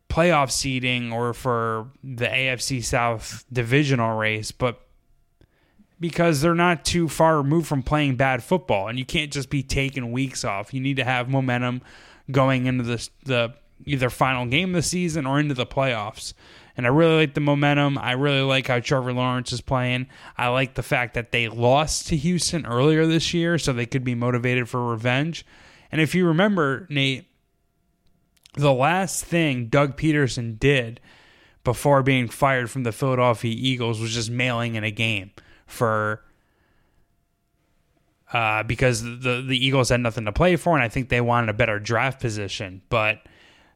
[0.09, 4.81] playoff seeding or for the AFC South divisional race, but
[5.99, 9.63] because they're not too far removed from playing bad football, and you can't just be
[9.63, 10.73] taking weeks off.
[10.73, 11.83] You need to have momentum
[12.31, 16.35] going into the the either final game of the season or into the playoffs.
[16.77, 17.99] And I really like the momentum.
[17.99, 20.07] I really like how Trevor Lawrence is playing.
[20.39, 24.05] I like the fact that they lost to Houston earlier this year, so they could
[24.05, 25.45] be motivated for revenge.
[25.91, 27.27] And if you remember, Nate,
[28.55, 31.01] the last thing Doug Pederson did
[31.65, 35.31] before being fired from the Philadelphia Eagles was just mailing in a game
[35.67, 36.25] for
[38.33, 41.51] uh, because the the Eagles had nothing to play for, and I think they wanted
[41.51, 42.83] a better draft position.
[42.89, 43.21] But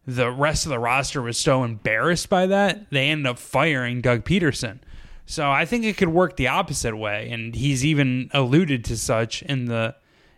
[0.07, 4.25] the rest of the roster was so embarrassed by that they ended up firing Doug
[4.25, 4.79] Pederson.
[5.27, 9.43] So I think it could work the opposite way, and he's even alluded to such
[9.43, 9.97] in the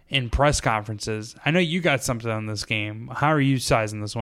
[0.09, 1.37] in press conferences.
[1.44, 3.11] I know you got something on this game.
[3.12, 4.22] How are you sizing this one?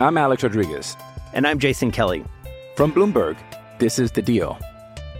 [0.00, 0.96] I'm Alex Rodriguez.
[1.32, 2.24] And I'm Jason Kelly.
[2.74, 3.36] From Bloomberg,
[3.78, 4.58] this is The Deal.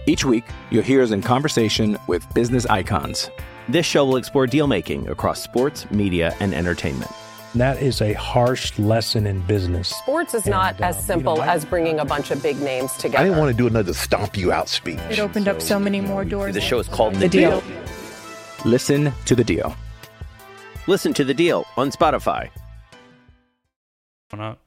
[0.05, 3.29] Each week, you'll hear us in conversation with business icons.
[3.69, 7.11] This show will explore deal making across sports, media, and entertainment.
[7.57, 9.89] That is a harsh lesson in business.
[9.89, 12.61] Sports is not And, as simple you know, I- as bringing a bunch of big
[12.61, 13.17] names together.
[13.17, 14.99] I didn't want to do another stomp you out speech.
[15.09, 16.53] It opened up so many more doors.
[16.53, 17.63] The show is called The Deal.
[18.63, 19.75] Listen to The Deal.
[20.85, 22.49] Listen to The Deal on Spotify.
[24.37, 24.59] Up?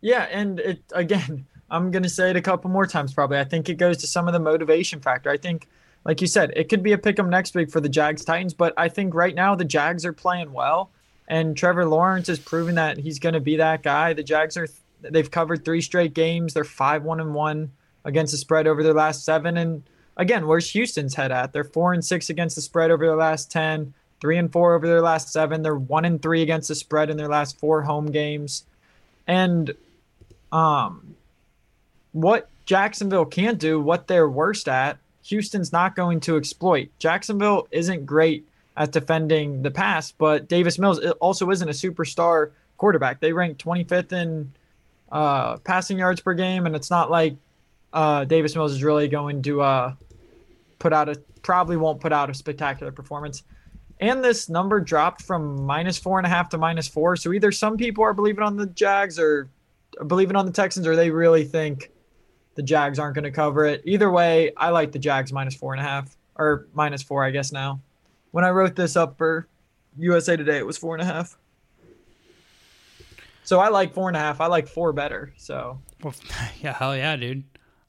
[0.00, 3.38] Yeah, and it again, I'm gonna say it a couple more times probably.
[3.38, 5.28] I think it goes to some of the motivation factor.
[5.28, 5.68] I think,
[6.06, 8.54] like you said, it could be a pick 'em next week for the Jags Titans,
[8.54, 10.90] but I think right now the Jags are playing well,
[11.30, 14.12] and Trevor Lawrence has proven that he's gonna be that guy.
[14.12, 14.68] The Jags are
[15.00, 16.52] they've covered three straight games.
[16.52, 17.70] They're five one and one
[18.04, 19.56] against the spread over their last seven.
[19.56, 19.84] And
[20.16, 21.52] again, where's Houston's head at?
[21.52, 23.94] They're four and six against the spread over their last ten.
[24.20, 25.62] Three and four over their last seven.
[25.62, 28.64] They're one and three against the spread in their last four home games.
[29.26, 29.72] And
[30.52, 31.14] um,
[32.12, 36.90] what Jacksonville can't do, what they're worst at, Houston's not going to exploit.
[36.98, 38.46] Jacksonville isn't great
[38.80, 43.20] at defending the pass, but Davis Mills also isn't a superstar quarterback.
[43.20, 44.50] They rank 25th in
[45.12, 47.36] uh, passing yards per game, and it's not like
[47.92, 49.94] uh, Davis Mills is really going to uh,
[50.78, 53.42] put out a probably won't put out a spectacular performance.
[54.00, 57.16] And this number dropped from minus four and a half to minus four.
[57.16, 59.50] So either some people are believing on the Jags or
[60.06, 61.90] believing on the Texans, or they really think
[62.54, 63.82] the Jags aren't going to cover it.
[63.84, 67.30] Either way, I like the Jags minus four and a half or minus four, I
[67.30, 67.80] guess now.
[68.30, 69.48] When I wrote this up for
[69.98, 71.36] USA Today, it was four and a half.
[73.42, 74.40] So I like four and a half.
[74.40, 75.32] I like four better.
[75.36, 76.14] So Well,
[76.62, 77.44] yeah, hell yeah, dude.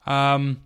[0.06, 0.62] Um,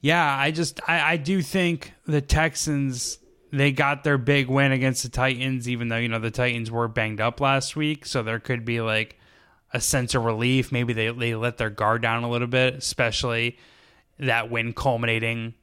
[0.00, 3.18] yeah, I just I, I do think the Texans
[3.50, 6.88] they got their big win against the Titans, even though you know the Titans were
[6.88, 9.18] banged up last week, so there could be like
[9.72, 10.72] a sense of relief.
[10.72, 13.58] Maybe they they let their guard down a little bit, especially
[14.18, 15.54] that win culminating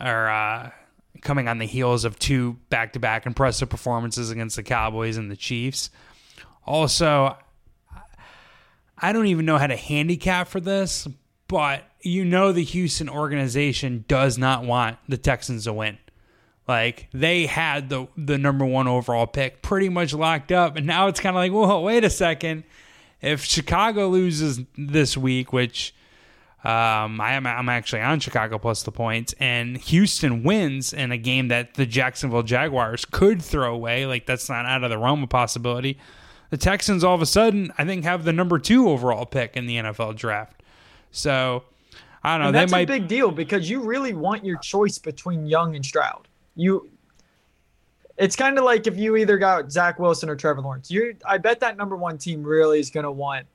[0.00, 0.70] or uh,
[1.22, 5.30] coming on the heels of two back to back impressive performances against the Cowboys and
[5.30, 5.90] the Chiefs.
[6.64, 7.36] Also,
[8.98, 11.06] I don't even know how to handicap for this,
[11.48, 15.98] but you know the Houston organization does not want the Texans to win.
[16.66, 21.06] Like they had the the number one overall pick pretty much locked up, and now
[21.06, 22.64] it's kind of like, well, wait a second.
[23.22, 25.94] If Chicago loses this week, which
[26.64, 31.18] um, I am, I'm actually on Chicago plus the points, and Houston wins in a
[31.18, 35.22] game that the Jacksonville Jaguars could throw away, like that's not out of the realm
[35.22, 35.98] of possibility.
[36.50, 39.66] The Texans all of a sudden, I think, have the number two overall pick in
[39.66, 40.62] the NFL draft.
[41.10, 41.64] So
[42.24, 42.52] I don't know.
[42.52, 46.26] that's might a big deal because you really want your choice between Young and Stroud.
[46.56, 46.90] You,
[48.16, 50.90] it's kind of like if you either got Zach Wilson or Trevor Lawrence.
[50.90, 53.46] You, I bet that number one team really is going to want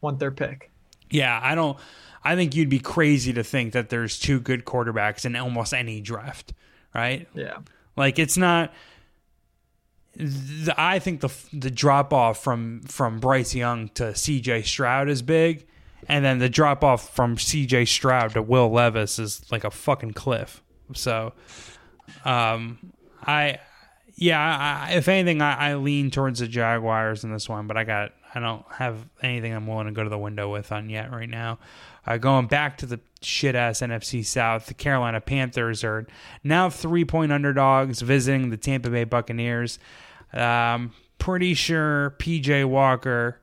[0.00, 0.70] want their pick.
[1.10, 1.78] Yeah, I don't.
[2.22, 6.00] I think you'd be crazy to think that there's two good quarterbacks in almost any
[6.00, 6.54] draft,
[6.94, 7.28] right?
[7.34, 7.58] Yeah.
[7.96, 8.72] Like it's not.
[10.16, 14.62] The, I think the the drop off from from Bryce Young to C.J.
[14.62, 15.66] Stroud is big,
[16.08, 17.84] and then the drop off from C.J.
[17.86, 20.62] Stroud to Will Levis is like a fucking cliff.
[20.94, 21.32] So,
[22.24, 23.58] um, I
[24.16, 27.84] yeah, I, if anything, I, I lean towards the Jaguars in this one, but I
[27.84, 31.12] got I don't have anything I'm willing to go to the window with on yet
[31.12, 31.58] right now.
[32.06, 36.06] Uh, going back to the shit ass NFC South, the Carolina Panthers are
[36.42, 39.78] now three point underdogs visiting the Tampa Bay Buccaneers.
[40.32, 43.40] Um, pretty sure PJ Walker,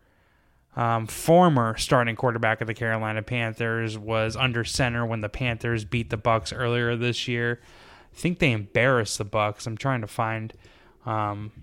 [0.75, 6.09] um, former starting quarterback of the Carolina Panthers, was under center when the Panthers beat
[6.09, 7.61] the Bucks earlier this year.
[8.13, 9.65] I think they embarrassed the Bucks.
[9.65, 10.53] I'm trying to find
[11.05, 11.60] um,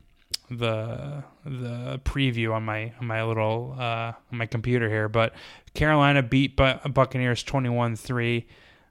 [0.51, 5.35] the the preview on my on my little uh, on my computer here, but
[5.75, 8.47] Carolina beat Bu- Buccaneers 21-3.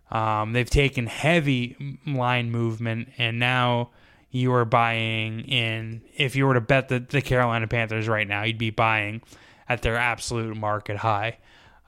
[0.09, 3.91] Um, they've taken heavy line movement, and now
[4.31, 6.01] you are buying in.
[6.15, 9.21] If you were to bet the, the Carolina Panthers right now, you'd be buying
[9.67, 11.39] at their absolute market high.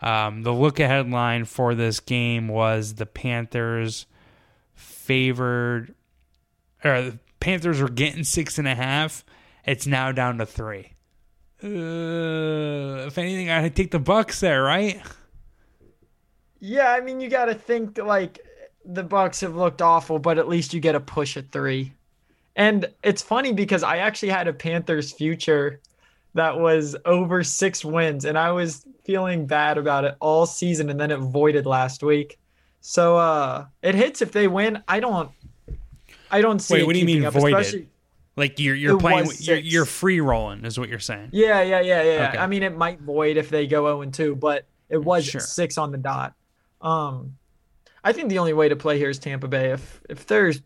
[0.01, 4.05] Um, the look ahead line for this game was the Panthers
[4.73, 5.93] favored,
[6.83, 9.23] or the Panthers were getting six and a half.
[9.65, 10.93] It's now down to three.
[11.63, 15.01] Uh, if anything, I take the Bucks there, right?
[16.59, 18.39] Yeah, I mean, you got to think like
[18.85, 21.93] the Bucks have looked awful, but at least you get a push at three.
[22.55, 25.79] And it's funny because I actually had a Panthers future
[26.33, 30.99] that was over six wins, and I was feeling bad about it all season, and
[30.99, 32.37] then it voided last week.
[32.81, 34.81] So uh it hits if they win.
[34.87, 35.31] I don't
[36.31, 37.88] I don't see Wait, it what do you mean up, voided?
[38.39, 41.29] Like you're you're It playing, you're, you're free rolling, is what you're saying.
[41.33, 42.29] Yeah, yeah, yeah, yeah.
[42.29, 42.37] Okay.
[42.37, 45.41] I mean, it might void if they go 0 and 2, but it was Sure.
[45.41, 46.33] six on the dot.
[46.81, 47.35] Um,
[48.03, 49.71] I think the only way to play here is Tampa Bay.
[49.71, 50.61] If if there's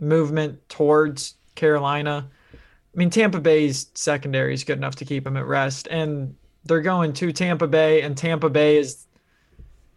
[0.00, 2.56] movement towards Carolina, I
[2.98, 7.12] mean, Tampa Bay's secondary is good enough to keep them at rest, and they're going
[7.14, 9.06] to Tampa Bay, and Tampa Bay is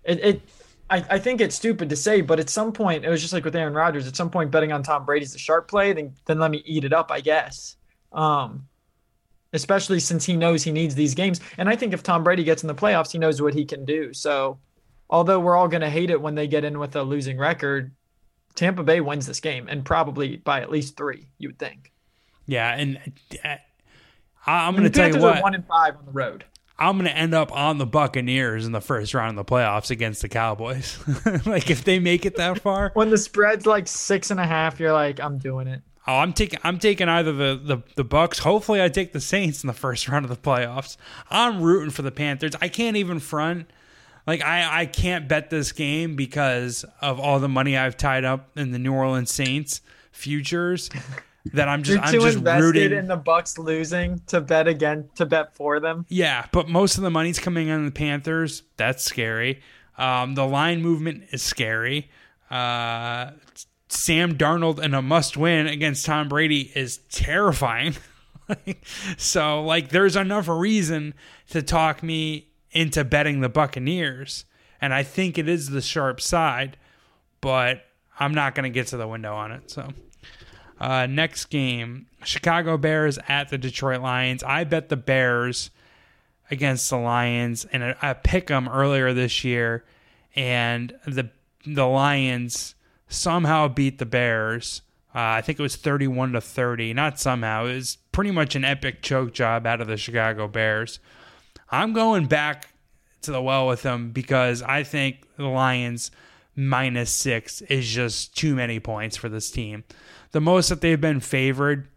[0.03, 0.19] it.
[0.23, 0.41] it
[0.89, 3.43] I, I think it's stupid to say, but at some point, it was just like
[3.43, 4.07] with Aaron Rodgers.
[4.07, 5.93] At some point, betting on Tom Brady's a sharp play.
[5.93, 7.75] Then, then let me eat it up, I guess.
[8.13, 8.67] Um,
[9.53, 11.39] especially since he knows he needs these games.
[11.57, 13.83] And I think if Tom Brady gets in the playoffs, he knows what he can
[13.85, 14.13] do.
[14.13, 14.59] So,
[15.09, 17.91] although we're all going to hate it when they get in with a losing record,
[18.53, 21.91] Tampa Bay wins this game and probably by at least three, you would think.
[22.47, 22.97] Yeah, and
[23.43, 23.55] uh,
[24.45, 25.41] I- I'm going to tell you what.
[25.41, 26.45] one and five on the road.
[26.77, 29.91] I'm going to end up on the Buccaneers in the first round of the playoffs
[29.91, 30.97] against the Cowboys.
[31.45, 34.79] like if they make it that far, When the spread's like six and a half,
[34.79, 35.81] you're like, I'm doing it.
[36.07, 38.39] oh, I'm taking I'm taking either the, the the Bucks.
[38.39, 40.97] Hopefully, I take the Saints in the first round of the playoffs.
[41.29, 42.53] I'm rooting for the Panthers.
[42.61, 43.69] I can't even front.
[44.27, 48.49] Like I I can't bet this game because of all the money I've tied up
[48.57, 50.89] in the New Orleans Saints futures.
[51.53, 52.97] That I'm just You're I'm too just invested rooting.
[52.97, 56.05] in the Bucks losing to bet again to bet for them.
[56.09, 58.63] Yeah, but most of the money's coming on the Panthers.
[58.77, 59.61] That's scary.
[59.97, 62.09] Um, the line movement is scary.
[62.49, 63.31] Uh,
[63.87, 67.95] Sam Darnold and a must win against Tom Brady is terrifying.
[69.17, 71.13] so, like, there's enough reason
[71.51, 74.45] to talk me into betting the Buccaneers.
[74.81, 76.77] And I think it is the sharp side,
[77.41, 77.85] but
[78.19, 79.71] I'm not going to get to the window on it.
[79.71, 79.89] So.
[80.79, 84.43] Uh, next game, Chicago Bears at the Detroit Lions.
[84.43, 85.71] I bet the Bears
[86.51, 89.85] against the Lions, and I, pick them earlier this year,
[90.35, 91.29] and the
[91.65, 92.75] the Lions
[93.07, 94.81] somehow beat the Bears.
[95.13, 96.93] Uh, I think it was thirty-one to thirty.
[96.93, 97.65] Not somehow.
[97.65, 100.99] It was pretty much an epic choke job out of the Chicago Bears.
[101.69, 102.73] I'm going back
[103.21, 106.11] to the well with them because I think the Lions
[106.55, 109.83] minus six is just too many points for this team.
[110.31, 111.89] The most that they've been favored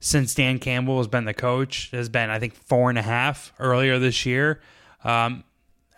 [0.00, 3.52] since Dan Campbell has been the coach has been, I think, four and a half
[3.58, 4.60] earlier this year
[5.04, 5.44] um,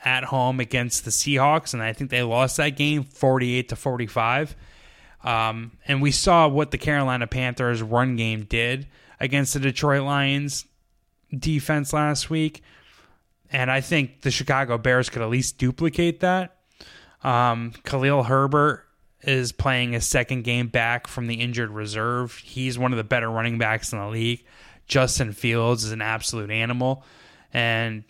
[0.05, 1.75] at home against the Seahawks.
[1.75, 4.57] And I think they lost that game 48 to 45.
[5.25, 8.87] Um, and we saw what the Carolina Panthers run game did
[9.21, 10.65] against the Detroit Lions
[11.37, 12.63] defense last week.
[13.51, 16.58] And I think the Chicago Bears could at least duplicate that.
[17.23, 18.85] Um, Khalil Herbert
[19.23, 22.37] is playing his second game back from the injured reserve.
[22.37, 24.45] He's one of the better running backs in the league.
[24.87, 27.05] Justin Fields is an absolute animal.
[27.53, 28.05] And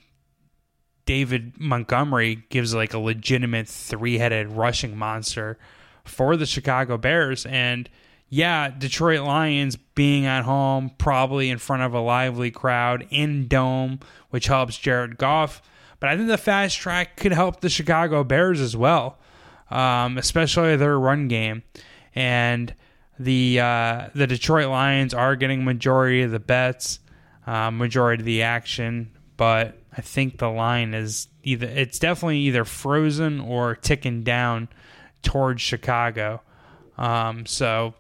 [1.06, 5.58] David Montgomery gives like a legitimate three headed rushing monster
[6.04, 7.46] for the Chicago Bears.
[7.46, 7.88] And
[8.28, 14.00] yeah, Detroit Lions being at home, probably in front of a lively crowd in Dome,
[14.30, 15.62] which helps Jared Goff.
[16.00, 19.18] But I think the fast track could help the Chicago Bears as well,
[19.70, 21.62] um, especially their run game.
[22.14, 22.74] And
[23.18, 27.00] the uh, the Detroit Lions are getting majority of the bets,
[27.46, 29.10] uh, majority of the action.
[29.36, 34.68] But I think the line is either it's definitely either frozen or ticking down
[35.22, 36.42] towards Chicago.
[36.96, 37.94] Um, so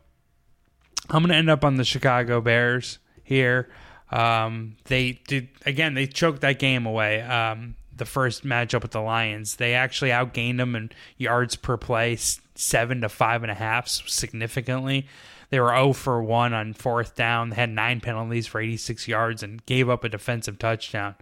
[1.10, 3.68] I'm going to end up on the Chicago Bears here.
[4.10, 5.94] Um, they did again.
[5.94, 7.20] They choked that game away.
[7.22, 12.16] Um, the first matchup with the Lions, they actually outgained them in yards per play,
[12.54, 15.06] seven to five and a half, significantly.
[15.50, 17.50] They were 0 for 1 on fourth down.
[17.50, 21.14] They had nine penalties for 86 yards and gave up a defensive touchdown.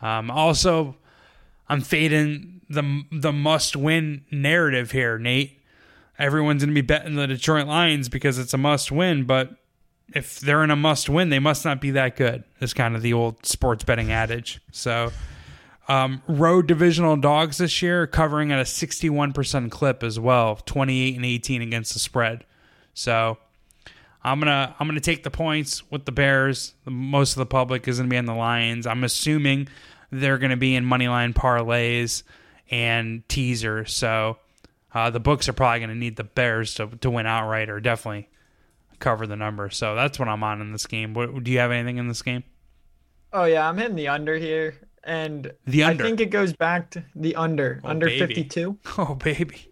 [0.00, 0.96] Um, also,
[1.68, 5.60] I'm fading the the must win narrative here, Nate.
[6.18, 9.56] Everyone's going to be betting the Detroit Lions because it's a must win, but
[10.14, 12.44] if they're in a must win, they must not be that good.
[12.60, 14.60] Is kind of the old sports betting adage.
[14.72, 15.12] So,
[15.90, 21.24] um, road divisional dogs this year covering at a 61% clip as well, 28 and
[21.24, 22.44] 18 against the spread.
[22.94, 23.38] So,
[24.22, 26.74] I'm gonna I'm gonna take the points with the Bears.
[26.84, 28.86] Most of the public is gonna be on the Lions.
[28.86, 29.68] I'm assuming
[30.10, 32.22] they're gonna be in money line parlays
[32.70, 33.86] and teaser.
[33.86, 34.36] So
[34.92, 38.28] uh, the books are probably gonna need the Bears to to win outright or definitely
[38.98, 39.70] cover the number.
[39.70, 41.14] So that's what I'm on in this game.
[41.14, 42.44] What, do you have anything in this game?
[43.32, 44.74] Oh yeah, I'm hitting the under here.
[45.04, 46.04] And The under.
[46.04, 48.18] I think it goes back to the under, Oh, under baby.
[48.34, 48.78] 52.
[48.98, 49.68] Oh baby,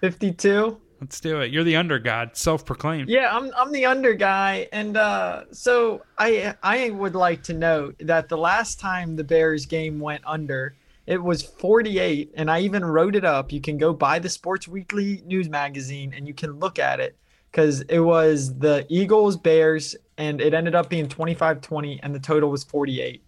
[0.00, 0.78] 52.
[1.00, 1.50] let's do it.
[1.50, 3.08] You're the under god, self-proclaimed.
[3.08, 7.96] Yeah, I'm I'm the under guy, and uh, so I I would like to note
[8.00, 10.74] that the last time the Bears game went under,
[11.06, 13.52] it was 48, and I even wrote it up.
[13.52, 17.16] You can go buy the Sports Weekly news magazine, and you can look at it
[17.50, 22.48] because it was the Eagles Bears, and it ended up being 25-20, and the total
[22.50, 23.22] was 48.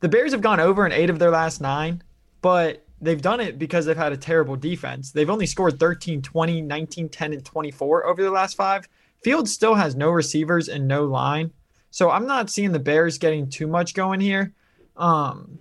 [0.00, 2.02] The Bears have gone over in eight of their last nine,
[2.40, 5.12] but they've done it because they've had a terrible defense.
[5.12, 8.88] They've only scored 13, 20, 19, 10, and 24 over the last five.
[9.22, 11.52] Fields still has no receivers and no line.
[11.90, 14.54] So I'm not seeing the Bears getting too much going here.
[14.96, 15.58] Um,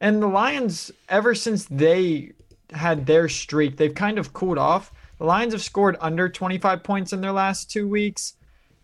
[0.00, 2.32] and the Lions, ever since they
[2.72, 4.92] had their streak, they've kind of cooled off.
[5.18, 8.34] The Lions have scored under 25 points in their last two weeks,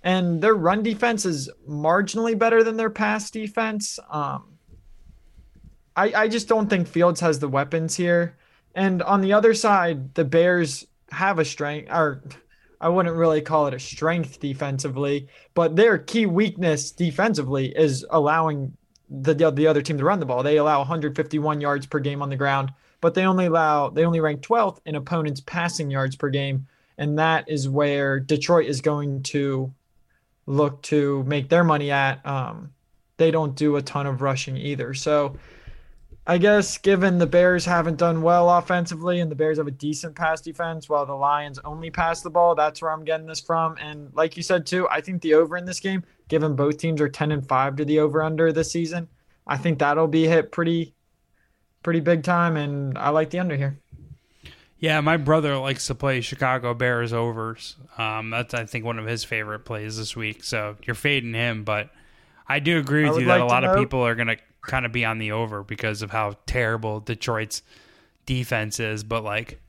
[0.03, 3.99] and their run defense is marginally better than their pass defense.
[4.11, 4.59] Um,
[5.97, 8.37] I, I just don't think Fields has the weapons here.
[8.75, 12.23] And on the other side, the Bears have a strength, or
[12.81, 18.77] I wouldn't really call it a strength defensively, but their key weakness defensively is allowing
[19.11, 20.43] the the other team to run the ball.
[20.43, 24.21] They allow 151 yards per game on the ground, but they only allow they only
[24.21, 26.69] rank 12th in opponents' passing yards per game,
[26.99, 29.73] and that is where Detroit is going to
[30.49, 32.25] look to make their money at.
[32.27, 32.73] Um,
[33.17, 35.37] they don't do a ton of rushing either, so.
[36.31, 40.15] I guess given the Bears haven't done well offensively and the Bears have a decent
[40.15, 43.79] pass defense while the Lions only pass the ball, that's where I'm getting this from.
[43.81, 47.01] And like you said too, I think the over in this game, given both teams
[47.01, 49.09] are 10 and 5 to the over under this season,
[49.47, 50.93] I think that'll be hit pretty
[51.83, 53.81] pretty big time and I like the under here.
[54.81, 57.77] Yeah, my brother likes to play Chicago Bears overs.
[57.97, 60.45] Um, that's I think one of his favorite plays this week.
[60.45, 61.91] So you're fading him, but
[62.47, 64.87] I do agree with you that like a to lot of people are gonna kind
[64.87, 67.63] of be on the over because of how terrible Detroit's
[68.25, 69.03] defense is.
[69.03, 69.61] But like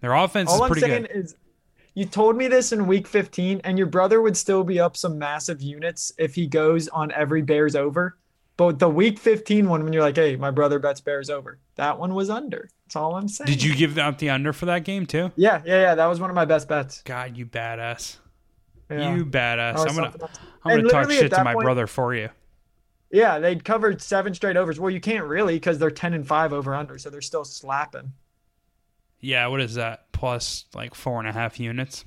[0.00, 1.10] their offense All is I'm pretty saying good.
[1.10, 1.34] is
[1.94, 5.18] you told me this in week 15 and your brother would still be up some
[5.18, 8.16] massive units if he goes on every Bears over.
[8.56, 11.98] But the week 15 one when you're like, "Hey, my brother bets Bears over." That
[11.98, 12.70] one was under.
[12.94, 13.46] That's all I'm saying.
[13.46, 15.32] Did you give out the under for that game too?
[15.34, 15.94] Yeah, yeah, yeah.
[15.96, 17.02] That was one of my best bets.
[17.02, 18.18] God, you badass.
[18.88, 19.16] Yeah.
[19.16, 19.78] You badass.
[19.88, 20.12] I'm gonna.
[20.64, 22.28] I'm gonna talk shit to my point- brother for you.
[23.10, 24.78] Yeah, they'd covered seven straight overs.
[24.78, 28.12] Well, you can't really because they're 10 and 5 over under, so they're still slapping.
[29.20, 30.12] Yeah, what is that?
[30.12, 32.04] Plus like four and a half units.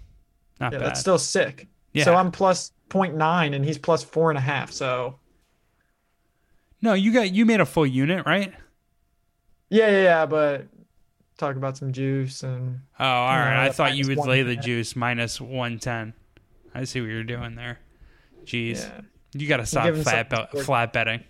[0.61, 0.87] Not Yeah, bad.
[0.87, 1.67] that's still sick.
[1.93, 2.03] Yeah.
[2.05, 4.71] So I'm plus 0.9 and he's plus four and a half.
[4.71, 5.19] So
[6.81, 8.53] no, you got you made a full unit, right?
[9.69, 10.25] yeah, yeah, yeah.
[10.25, 10.67] But
[11.37, 13.65] talk about some juice and Oh, all right.
[13.65, 16.13] I uh, thought you would lay the juice minus one ten.
[16.73, 17.79] I see what you're doing there.
[18.45, 19.01] Jeez, yeah,
[19.33, 21.23] you got to stop flat, for- flat betting.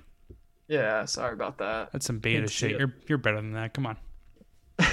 [0.67, 1.05] yeah.
[1.05, 1.91] Sorry about that.
[1.91, 2.79] That's some beta shit.
[2.79, 3.73] You're you're better than that.
[3.73, 3.97] Come on.
[4.79, 4.87] all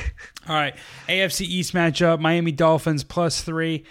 [0.49, 0.75] right,
[1.09, 3.85] AFC East matchup: Miami Dolphins plus three.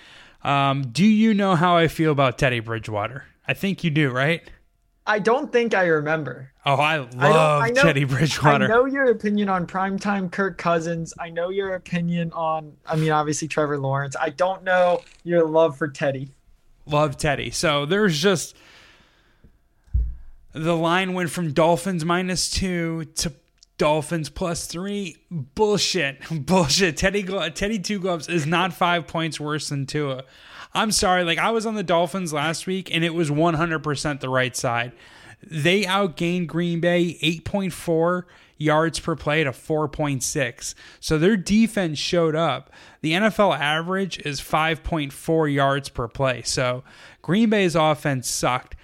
[0.44, 3.26] Um, do you know how I feel about Teddy Bridgewater?
[3.48, 4.42] I think you do, right?
[5.06, 6.52] I don't think I remember.
[6.66, 8.66] Oh, I I love I know- Teddy Bridgewater.
[8.66, 11.14] I know your opinion on primetime Kirk Cousins.
[11.20, 14.16] I know your opinion on, I mean, obviously Trevor Lawrence.
[14.20, 16.32] I don't know your love for Teddy.
[16.86, 17.52] love Teddy.
[17.52, 18.56] So there's just
[20.54, 23.34] the line went from Dolphins minus two to
[23.78, 25.18] Dolphins plus three.
[25.32, 26.96] Bullshit, bullshit.
[26.96, 30.24] Teddy Teddy Two Gloves is not five points worse than Tua.
[30.74, 31.24] I'm sorry.
[31.24, 34.92] Like I was on the Dolphins last week, and it was 100% the right side.
[35.46, 38.24] They outgained Green Bay 8.4
[38.58, 40.76] yards per play to 4.6.
[41.00, 42.72] So their defense showed up.
[43.02, 46.42] The NFL average is 5.4 yards per play.
[46.44, 46.84] So
[47.22, 48.76] Green Bay's offense sucked.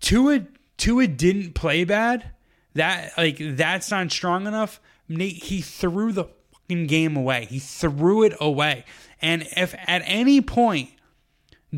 [0.00, 2.30] Tua Tua didn't play bad.
[2.74, 4.80] That like that's not strong enough.
[5.08, 7.46] Nate, he threw the fucking game away.
[7.46, 8.84] He threw it away.
[9.22, 10.90] And if at any point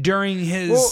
[0.00, 0.90] during his Well,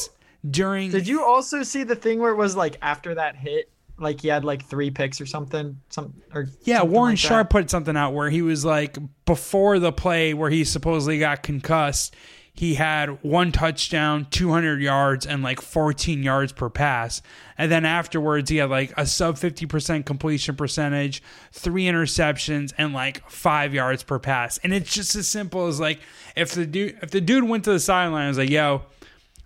[0.50, 4.20] during Did you also see the thing where it was like after that hit, like
[4.20, 5.80] he had like three picks or something?
[5.88, 7.18] Some or Yeah, something Warren like?
[7.18, 11.42] Sharp put something out where he was like, before the play where he supposedly got
[11.42, 12.14] concussed,
[12.56, 17.20] he had one touchdown, 200 yards, and like 14 yards per pass.
[17.58, 23.28] And then afterwards, he had like a sub 50% completion percentage, three interceptions, and like
[23.28, 24.58] five yards per pass.
[24.58, 25.98] And it's just as simple as like,
[26.36, 28.82] if the dude, if the dude went to the sideline and was like, yo,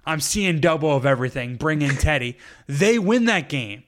[0.07, 3.85] I'm seeing double of everything, bring in Teddy, they win that game.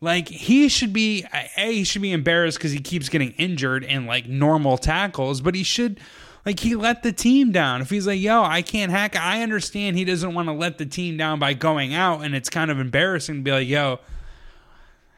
[0.00, 4.06] Like he should be a he should be embarrassed because he keeps getting injured in
[4.06, 5.98] like normal tackles, but he should
[6.44, 7.80] like he let the team down.
[7.80, 10.84] If he's like, yo, I can't hack, I understand he doesn't want to let the
[10.84, 14.00] team down by going out, and it's kind of embarrassing to be like, yo,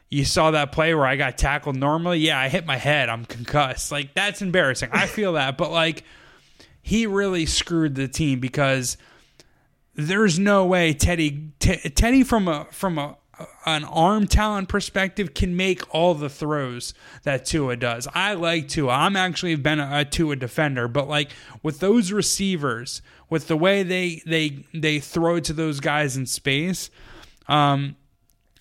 [0.09, 2.19] you saw that play where I got tackled normally.
[2.19, 3.09] Yeah, I hit my head.
[3.09, 3.91] I'm concussed.
[3.91, 4.89] Like that's embarrassing.
[4.93, 6.03] I feel that, but like
[6.81, 8.95] he really screwed the team because
[9.97, 13.17] there's no way Teddy T- Teddy from a from a
[13.65, 16.93] an arm talent perspective can make all the throws
[17.23, 18.07] that Tua does.
[18.13, 18.91] I like Tua.
[18.93, 21.31] I'm actually been a, a Tua defender, but like
[21.61, 26.89] with those receivers, with the way they they they throw to those guys in space,
[27.47, 27.95] um,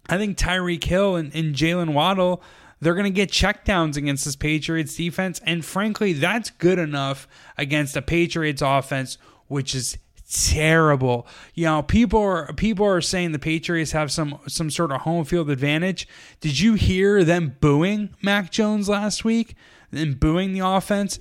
[0.09, 2.43] I think Tyreek Hill and, and Jaylen Waddle,
[2.80, 5.41] they're going to get checkdowns against this Patriots defense.
[5.45, 7.26] And frankly, that's good enough
[7.59, 9.18] against a Patriots offense,
[9.49, 9.99] which is
[10.31, 11.27] terrible.
[11.55, 15.24] You know, people are people are saying the Patriots have some some sort of home
[15.24, 16.07] field advantage.
[16.41, 19.55] Did you hear them booing Mac Jones last week
[19.93, 21.18] and booing the offense?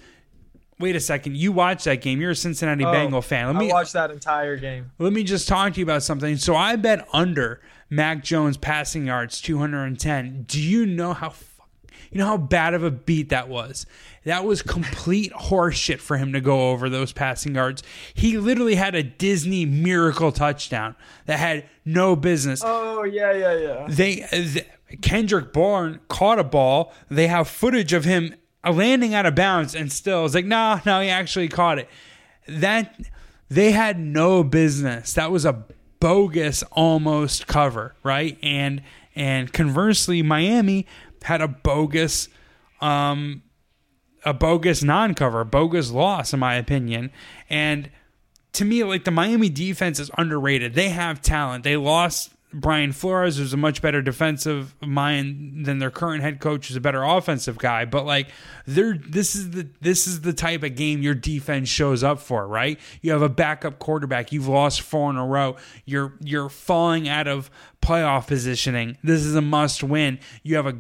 [0.78, 1.38] Wait a second.
[1.38, 2.20] You watched that game.
[2.20, 3.48] You're a Cincinnati Oh, Bengal fan.
[3.48, 4.92] Let me watch that entire game.
[5.00, 6.36] let me just talk to you about something.
[6.36, 10.44] So I bet under Mac Jones passing yards 210.
[10.48, 11.30] Do you know how
[12.16, 13.86] you know how bad of a beat that was?
[14.24, 17.84] That was complete horseshit for him to go over those passing yards.
[18.14, 20.96] He literally had a Disney miracle touchdown
[21.26, 22.62] that had no business.
[22.64, 23.88] Oh yeah, yeah, yeah.
[23.90, 24.66] They th-
[25.02, 26.94] Kendrick Bourne caught a ball.
[27.10, 28.34] They have footage of him
[28.66, 31.90] landing out of bounds and still it's like, nah, no, he actually caught it.
[32.48, 32.98] That
[33.50, 35.12] they had no business.
[35.12, 35.66] That was a
[36.00, 38.38] bogus almost cover, right?
[38.42, 38.84] And
[39.16, 40.86] and conversely, Miami
[41.26, 42.30] had a bogus
[42.82, 43.42] um
[44.24, 47.12] a bogus non-cover, bogus loss in my opinion.
[47.50, 47.92] And
[48.54, 50.74] to me, like the Miami defense is underrated.
[50.74, 51.64] They have talent.
[51.64, 56.70] They lost Brian Flores, who's a much better defensive mind than their current head coach,
[56.70, 57.84] is a better offensive guy.
[57.84, 58.30] But like,
[58.66, 62.48] they're this is the this is the type of game your defense shows up for,
[62.48, 62.80] right?
[63.02, 64.32] You have a backup quarterback.
[64.32, 65.58] You've lost four in a row.
[65.84, 67.52] You're you're falling out of
[67.82, 68.98] playoff positioning.
[69.04, 70.20] This is a must win.
[70.42, 70.78] You have a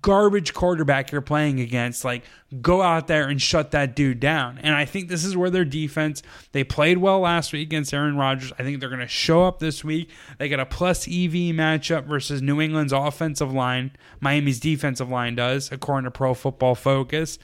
[0.00, 2.24] garbage quarterback you're playing against, like
[2.60, 4.58] go out there and shut that dude down.
[4.58, 6.22] And I think this is where their defense,
[6.52, 8.52] they played well last week against Aaron Rodgers.
[8.58, 10.10] I think they're going to show up this week.
[10.38, 13.90] They got a plus EV matchup versus New England's offensive line.
[14.20, 17.38] Miami's defensive line does, according to Pro Football Focus.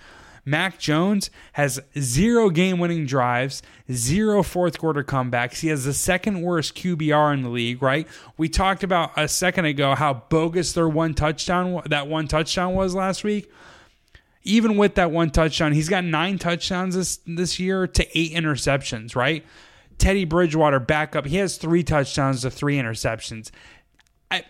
[0.48, 5.60] Mac Jones has zero game winning drives, zero fourth quarter comebacks.
[5.60, 8.08] He has the second worst QBR in the league, right?
[8.38, 12.94] We talked about a second ago how bogus their one touchdown that one touchdown was
[12.94, 13.52] last week.
[14.42, 19.14] Even with that one touchdown, he's got nine touchdowns this this year to eight interceptions,
[19.14, 19.44] right?
[19.98, 23.50] Teddy Bridgewater backup, he has three touchdowns to three interceptions.
[24.30, 24.44] I,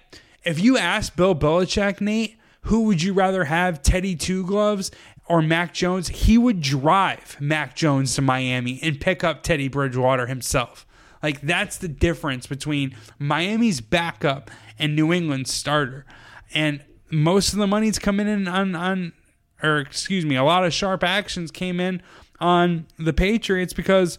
[0.44, 4.90] if you ask Bill Belichick, Nate, who would you rather have, Teddy Two Gloves
[5.29, 6.09] or Mac Jones?
[6.09, 10.87] He would drive Mac Jones to Miami and pick up Teddy Bridgewater himself.
[11.22, 16.07] Like that's the difference between Miami's backup and New England's starter.
[16.55, 19.12] And most of the money's coming in on on
[19.62, 22.03] or excuse me, a lot of sharp actions came in
[22.41, 24.18] on the Patriots because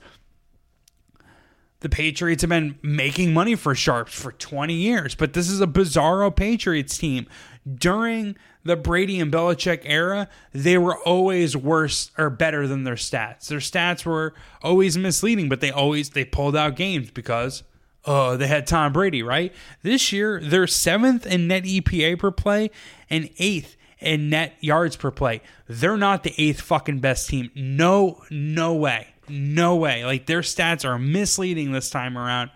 [1.80, 5.68] the Patriots have been making money for sharps for 20 years, but this is a
[5.68, 7.26] bizarro Patriots team.
[7.74, 13.48] During the Brady and Belichick era, they were always worse or better than their stats.
[13.48, 17.64] Their stats were always misleading, but they always they pulled out games because
[18.06, 19.54] oh, they had Tom Brady, right?
[19.82, 22.72] This year, they're seventh in net EPA per play
[23.10, 25.42] and eighth in net yards per play.
[25.68, 27.52] They're not the eighth fucking best team.
[27.56, 29.08] No, no way.
[29.28, 30.06] No way.
[30.06, 32.52] Like their stats are misleading this time around.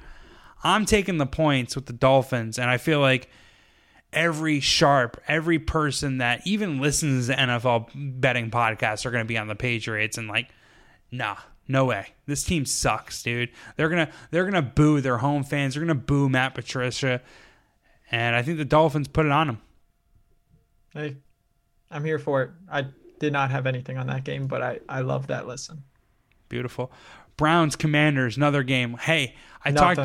[0.64, 3.30] I'm taking the points with the Dolphins, and I feel like
[4.14, 7.90] every sharp, every person that even listens to NFL
[8.22, 10.50] betting podcasts are going to be on the Patriots and like,
[11.12, 11.36] nah,
[11.68, 12.08] no way.
[12.26, 13.50] This team sucks, dude.
[13.76, 15.74] They're gonna they're gonna boo their home fans.
[15.74, 17.22] They're gonna boo Matt Patricia,
[18.12, 19.62] and I think the Dolphins put it on them.
[20.94, 21.18] Hey,
[21.90, 22.52] I'm here for it.
[22.70, 22.88] I
[23.20, 25.84] did not have anything on that game, but I I love that listen.
[26.50, 26.92] Beautiful.
[27.38, 28.98] Browns Commanders, another game.
[28.98, 30.00] Hey, I talked.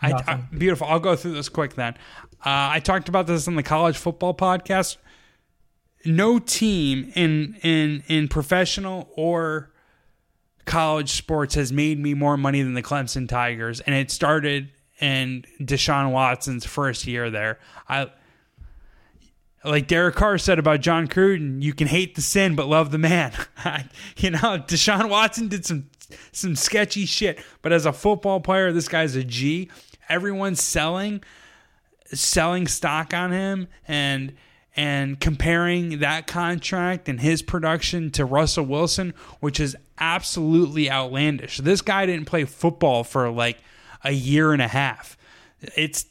[0.00, 0.88] I, I, beautiful.
[0.88, 1.94] I'll go through this quick then.
[2.44, 4.96] Uh, I talked about this in the college football podcast.
[6.04, 9.70] No team in in in professional or
[10.64, 14.70] college sports has made me more money than the Clemson Tigers, and it started
[15.00, 17.60] in Deshaun Watson's first year there.
[17.88, 18.10] I
[19.64, 22.98] like Derek Carr said about Jon Gruden, you can hate the sin but love the
[22.98, 23.32] man.
[24.16, 25.88] you know, Deshaun Watson did some
[26.32, 29.70] some sketchy shit, but as a football player, this guy's a G.
[30.08, 31.22] Everyone's selling
[32.12, 34.34] selling stock on him and
[34.74, 41.58] and comparing that contract and his production to Russell Wilson, which is absolutely outlandish.
[41.58, 43.58] This guy didn't play football for like
[44.02, 45.18] a year and a half.
[45.76, 46.06] It's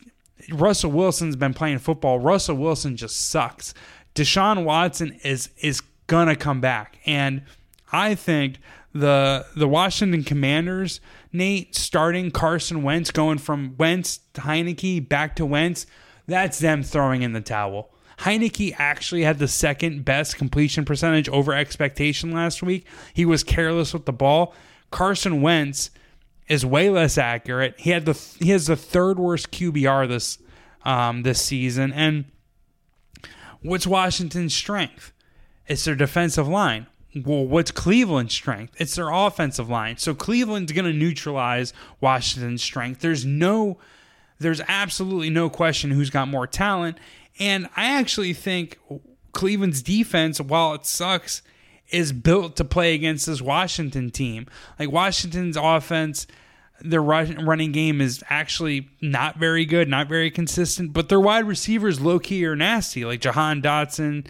[0.52, 2.20] Russell Wilson's been playing football.
[2.20, 3.74] Russell Wilson just sucks.
[4.16, 7.42] Deshaun Watson is is gonna come back, and
[7.92, 8.60] I think
[8.94, 11.00] the the Washington Commanders,
[11.34, 15.86] Nate, starting Carson Wentz, going from Wentz to Heinicke back to Wentz,
[16.28, 17.92] that's them throwing in the towel.
[18.20, 22.86] Heinicke actually had the second best completion percentage over expectation last week.
[23.14, 24.54] He was careless with the ball.
[24.92, 25.90] Carson Wentz
[26.48, 27.80] is way less accurate.
[27.80, 30.38] He had the he has the third worst QBR this
[30.84, 31.92] um, this season.
[31.94, 32.26] And
[33.62, 35.14] what's Washington's strength?
[35.66, 36.88] It's their defensive line.
[37.14, 38.74] Well, what's Cleveland's strength?
[38.78, 39.98] It's their offensive line.
[39.98, 43.02] So Cleveland's going to neutralize Washington's strength.
[43.02, 43.78] There's no,
[44.40, 46.98] there's absolutely no question who's got more talent.
[47.38, 48.80] And I actually think
[49.34, 51.42] Cleveland's defense, while it sucks,
[51.90, 54.48] is built to play against this Washington team.
[54.80, 56.28] Like Washington's offense,
[56.80, 62.00] their running game is actually not very good, not very consistent, but their wide receivers
[62.00, 64.26] low key are nasty, like Jahan Dotson,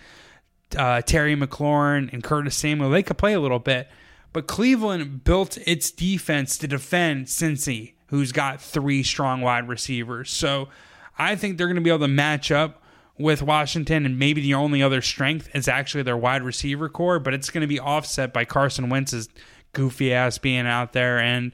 [0.75, 2.89] uh, Terry McLaurin, and Curtis Samuel.
[2.89, 3.87] They could play a little bit,
[4.33, 10.29] but Cleveland built its defense to defend Cincy, who's got three strong wide receivers.
[10.31, 10.69] So
[11.17, 12.81] I think they're going to be able to match up
[13.17, 17.33] with Washington, and maybe the only other strength is actually their wide receiver core, but
[17.33, 19.29] it's going to be offset by Carson Wentz's
[19.73, 21.51] goofy ass being out there and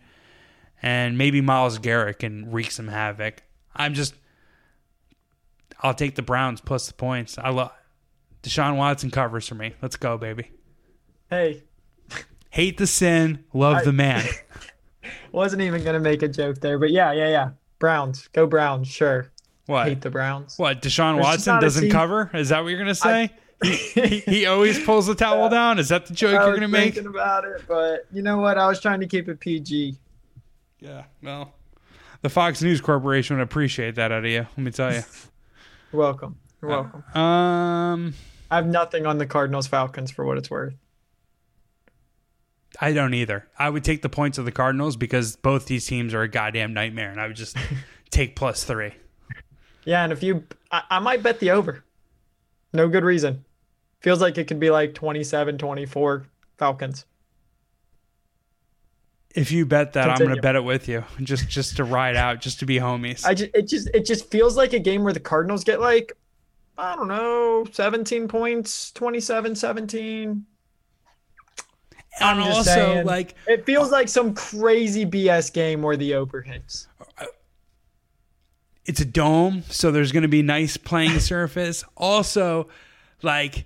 [0.81, 3.43] and maybe Myles Garrett can wreak some havoc.
[3.75, 4.13] I'm just
[5.81, 7.37] I'll take the Browns plus the points.
[7.37, 7.71] I love
[8.47, 9.73] Deshaun Watson covers for me.
[9.81, 10.51] Let's go, baby.
[11.29, 11.63] Hey.
[12.49, 14.25] Hate the sin, love I, the man.
[15.31, 17.49] wasn't even gonna make a joke there, but yeah, yeah, yeah.
[17.77, 18.27] Browns.
[18.29, 19.31] Go Browns, sure.
[19.65, 19.87] What?
[19.87, 20.57] Hate the Browns.
[20.57, 20.81] What?
[20.81, 22.31] Deshaun There's Watson doesn't cover?
[22.33, 23.31] Is that what you're gonna say?
[23.61, 25.77] I, he, he always pulls the towel down.
[25.77, 26.93] Is that the joke you're gonna make?
[26.93, 28.57] Thinking about it, but you know what?
[28.57, 29.97] I was trying to keep it PG.
[30.79, 31.03] Yeah.
[31.21, 31.53] Well,
[32.21, 34.47] the Fox News Corporation would appreciate that out of you.
[34.55, 35.01] Let me tell you.
[35.91, 36.37] Welcome.
[36.61, 37.03] You're welcome.
[37.15, 38.13] Uh, um,
[38.49, 40.75] I have nothing on the Cardinals Falcons for what it's worth.
[42.79, 43.47] I don't either.
[43.57, 46.73] I would take the points of the Cardinals because both these teams are a goddamn
[46.73, 47.57] nightmare, and I would just
[48.09, 48.93] take plus three.
[49.85, 51.83] Yeah, and if you, I, I, might bet the over.
[52.73, 53.45] No good reason.
[54.01, 56.25] Feels like it could be like 27 24
[56.57, 57.05] Falcons.
[59.33, 60.23] If you bet that, Continue.
[60.23, 62.79] I'm going to bet it with you, just just to ride out, just to be
[62.79, 63.25] homies.
[63.25, 66.13] I just, it just it just feels like a game where the Cardinals get like
[66.77, 70.45] I don't know, 17 points, 27 17.
[72.19, 76.41] I'm and also saying, like it feels like some crazy BS game where the over
[76.41, 76.87] hits.
[78.85, 81.83] It's a dome, so there's going to be nice playing surface.
[81.95, 82.69] Also,
[83.21, 83.65] like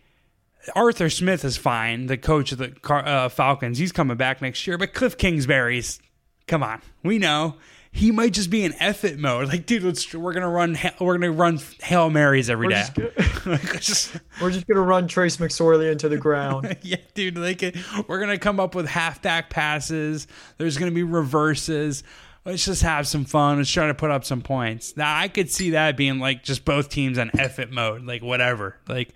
[0.75, 3.77] Arthur Smith is fine, the coach of the uh, Falcons.
[3.77, 5.99] He's coming back next year, but Kliff Kingsbury's
[6.47, 7.55] come on, we know
[7.93, 9.49] he might just be in effort mode.
[9.49, 12.85] Like, dude, let's we're gonna run we're gonna run hail marys every we're day.
[12.95, 16.77] Just gonna, just, we're just gonna run Trace McSorley into the ground.
[16.81, 17.37] yeah, dude.
[17.37, 17.61] Like,
[18.07, 20.27] we're gonna come up with halfback passes.
[20.57, 22.03] There's gonna be reverses.
[22.45, 23.57] Let's just have some fun.
[23.57, 24.97] Let's try to put up some points.
[24.97, 28.77] Now, I could see that being like just both teams on effort mode, like whatever.
[28.87, 29.13] Like,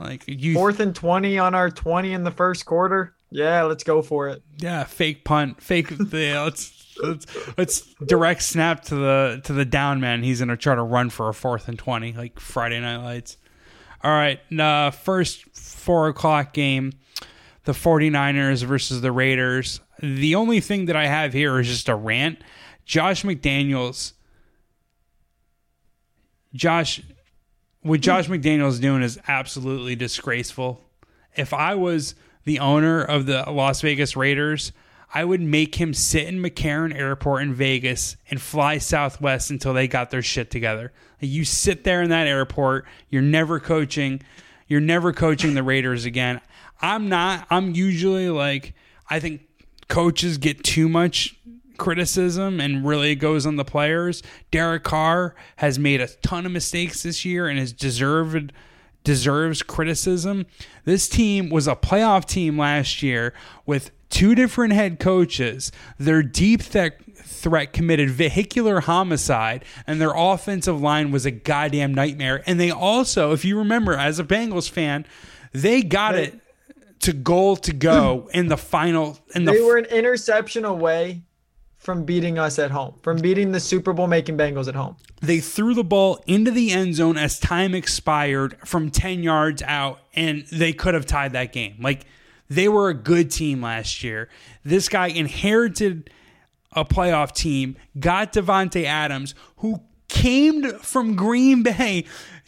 [0.00, 3.14] like you fourth and twenty on our twenty in the first quarter.
[3.30, 4.42] Yeah, let's go for it.
[4.56, 5.90] Yeah, fake punt, fake.
[6.12, 6.75] yeah, let's
[7.56, 10.22] let's direct snap to the to the down man.
[10.22, 13.36] He's gonna try to run for a fourth and twenty, like Friday Night Lights.
[14.02, 16.92] All right, uh, first four o'clock game,
[17.64, 19.80] the 49ers versus the Raiders.
[20.00, 22.38] The only thing that I have here is just a rant.
[22.84, 24.12] Josh McDaniels.
[26.54, 27.02] Josh,
[27.80, 30.82] what Josh McDaniels doing is absolutely disgraceful.
[31.34, 34.72] If I was the owner of the Las Vegas Raiders,
[35.16, 39.88] I would make him sit in McCarran Airport in Vegas and fly Southwest until they
[39.88, 40.92] got their shit together.
[41.20, 44.20] You sit there in that airport, you're never coaching,
[44.68, 46.42] you're never coaching the Raiders again.
[46.82, 48.74] I'm not, I'm usually like,
[49.08, 49.48] I think
[49.88, 51.34] coaches get too much
[51.78, 54.22] criticism and really it goes on the players.
[54.50, 58.52] Derek Carr has made a ton of mistakes this year and has deserved
[59.02, 60.44] deserves criticism.
[60.84, 63.32] This team was a playoff team last year
[63.64, 70.80] with two different head coaches, their deep th- threat committed vehicular homicide, and their offensive
[70.80, 72.42] line was a goddamn nightmare.
[72.46, 75.04] And they also, if you remember, as a Bengals fan,
[75.52, 76.40] they got they, it
[77.00, 79.18] to goal to go in the final.
[79.34, 81.20] In they were an interception away
[81.76, 84.96] from beating us at home, from beating the Super Bowl making Bengals at home.
[85.20, 90.00] They threw the ball into the end zone as time expired from 10 yards out,
[90.14, 91.76] and they could have tied that game.
[91.80, 92.06] Like,
[92.48, 94.28] they were a good team last year.
[94.64, 96.10] This guy inherited
[96.72, 102.04] a playoff team, got Davante Adams, who came from Green Bay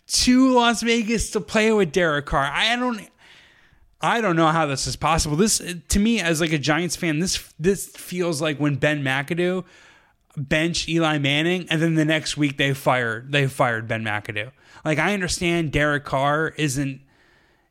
[0.06, 2.50] to Las Vegas to play with Derek Carr.
[2.52, 3.08] I don't
[4.00, 5.36] I don't know how this is possible.
[5.36, 9.64] This to me as like a Giants fan, this this feels like when Ben McAdoo
[10.36, 14.52] bench Eli Manning and then the next week they fired they fired Ben McAdoo.
[14.84, 17.00] Like I understand Derek Carr isn't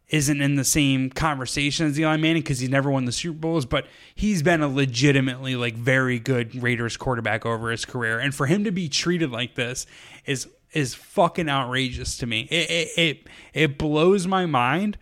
[0.09, 3.65] isn't in the same conversation as Eli Manning because he's never won the Super Bowls,
[3.65, 3.85] but
[4.15, 8.63] he's been a legitimately like very good Raiders quarterback over his career, and for him
[8.63, 9.85] to be treated like this
[10.25, 12.47] is is fucking outrageous to me.
[12.49, 14.97] It it it, it blows my mind.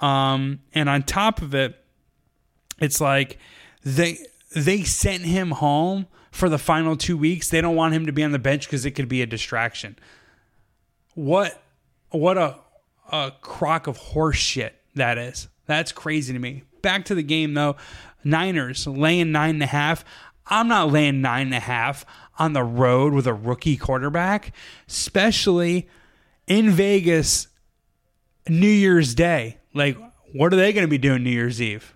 [0.00, 1.76] Um, and on top of it,
[2.80, 3.38] it's like
[3.82, 4.18] they
[4.54, 7.48] they sent him home for the final two weeks.
[7.48, 9.96] They don't want him to be on the bench because it could be a distraction.
[11.14, 11.62] What
[12.10, 12.56] what a
[13.12, 15.48] a crock of horse shit that is.
[15.66, 16.64] That's crazy to me.
[16.82, 17.76] Back to the game though.
[18.24, 20.04] Niners laying nine and a half.
[20.46, 22.04] I'm not laying nine and a half
[22.38, 24.52] on the road with a rookie quarterback,
[24.88, 25.88] especially
[26.46, 27.48] in Vegas
[28.48, 29.58] New Year's Day.
[29.74, 29.96] Like,
[30.32, 31.94] what are they going to be doing New Year's Eve?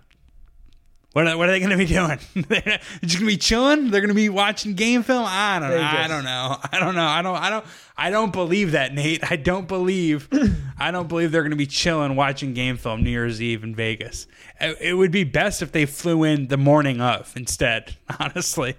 [1.15, 2.19] What are, what are they going to be doing?
[2.49, 3.89] They're just going to be chilling.
[3.89, 5.23] They're going to be watching game film.
[5.25, 5.69] I don't.
[5.69, 5.77] know.
[5.77, 6.57] I don't know.
[6.73, 7.07] I don't know.
[7.07, 7.37] I don't.
[7.37, 7.65] I don't.
[7.95, 9.31] I don't believe that, Nate.
[9.31, 10.27] I don't believe.
[10.77, 13.73] I don't believe they're going to be chilling watching game film New Year's Eve in
[13.73, 14.27] Vegas.
[14.59, 17.95] It, it would be best if they flew in the morning of instead.
[18.19, 18.75] Honestly,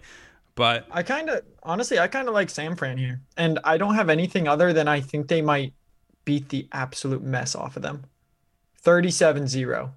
[0.56, 3.94] but I kind of honestly, I kind of like San Fran here, and I don't
[3.94, 5.72] have anything other than I think they might
[6.26, 8.04] beat the absolute mess off of them.
[8.84, 9.90] 37-0.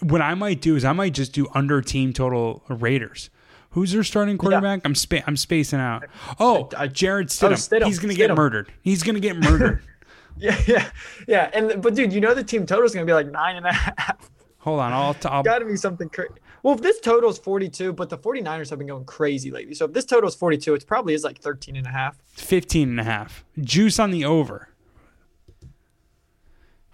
[0.00, 3.30] What I might do is I might just do under team total Raiders.
[3.70, 4.82] Who's their starting quarterback?
[4.84, 6.04] I'm spa- I'm spacing out.
[6.38, 7.52] Oh, I- Jarrett oh, Stidham.
[7.52, 8.72] Stidham, He's gonna get murdered.
[8.82, 9.82] He's gonna get murdered.
[10.38, 10.90] Yeah, yeah,
[11.26, 11.50] yeah.
[11.54, 13.72] And but dude, you know the team total is gonna be like nine and a
[13.72, 14.30] half.
[14.66, 16.32] Hold on, I'll, t- I'll Got to be something crazy.
[16.64, 19.74] Well, if this total is 42, but the 49ers have been going crazy lately.
[19.74, 22.18] So if this total is 42, it probably is like 13 and a half.
[22.32, 23.44] 15 and a half.
[23.60, 24.68] Juice on the over.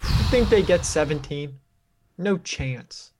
[0.02, 1.58] You think they get 17?
[2.22, 3.12] No chance.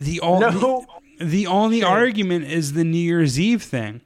[0.00, 0.86] The only No.
[1.20, 1.90] the only chance.
[1.90, 4.00] argument is the New Year's Eve thing.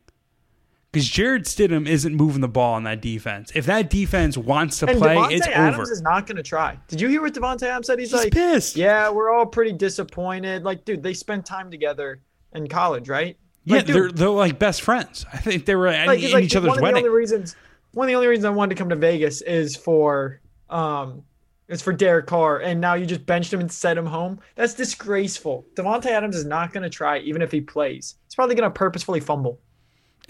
[0.92, 3.52] Because Jarrett Stidham isn't moving the ball on that defense.
[3.54, 5.92] If that defense wants to And play, Davante it's Adams over.
[5.92, 6.78] is not going to try.
[6.88, 7.98] Did you hear what Davante Adams said?
[7.98, 8.76] He's, He's like, pissed.
[8.76, 10.62] yeah, we're all pretty disappointed.
[10.64, 12.20] Like, dude, they spent time together
[12.54, 13.36] in college, right?
[13.64, 15.26] yeah, dude, they're they're like best friends.
[15.32, 17.56] I think they were at like, in like each other's one of the only reasons
[17.92, 20.40] one of the only reasons I wanted to come to Vegas is for
[20.70, 21.24] um
[21.68, 24.40] is for Derek Carr, and now you just benched him and sent him home.
[24.54, 25.66] That's disgraceful.
[25.74, 28.16] Davante Adams is not going to try, even if he plays.
[28.26, 29.60] He's probably going to purposefully fumble.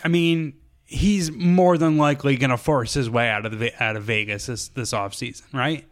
[0.02, 3.96] I mean, he's more than likely going to force his way out of the out
[3.96, 5.86] of Vegas this this offseason, right?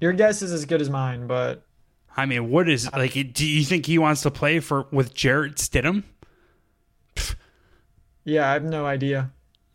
[0.00, 1.64] Your guess is as good as mine, but
[2.16, 3.12] I mean, what is like?
[3.32, 6.04] Do you think he wants to play for with Jarrett Stidham?
[8.24, 9.30] yeah, I have no idea.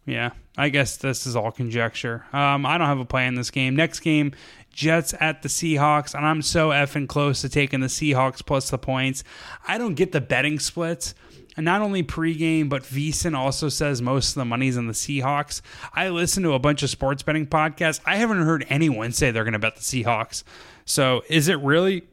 [0.05, 2.25] Yeah, I guess this is all conjecture.
[2.33, 3.75] Um, I don't have a play in this game.
[3.75, 4.33] Next game,
[4.73, 8.77] Jets at the Seahawks, and I'm so effing close to taking the Seahawks plus the
[8.77, 9.23] points.
[9.67, 11.13] I don't get the betting splits.
[11.55, 15.61] And not only pregame, but VSiN also says most of the money's in the Seahawks.
[15.91, 17.99] I listen to a bunch of sports betting podcasts.
[18.05, 20.43] I haven't heard anyone say they're going to bet the Seahawks.
[20.85, 22.03] So is it really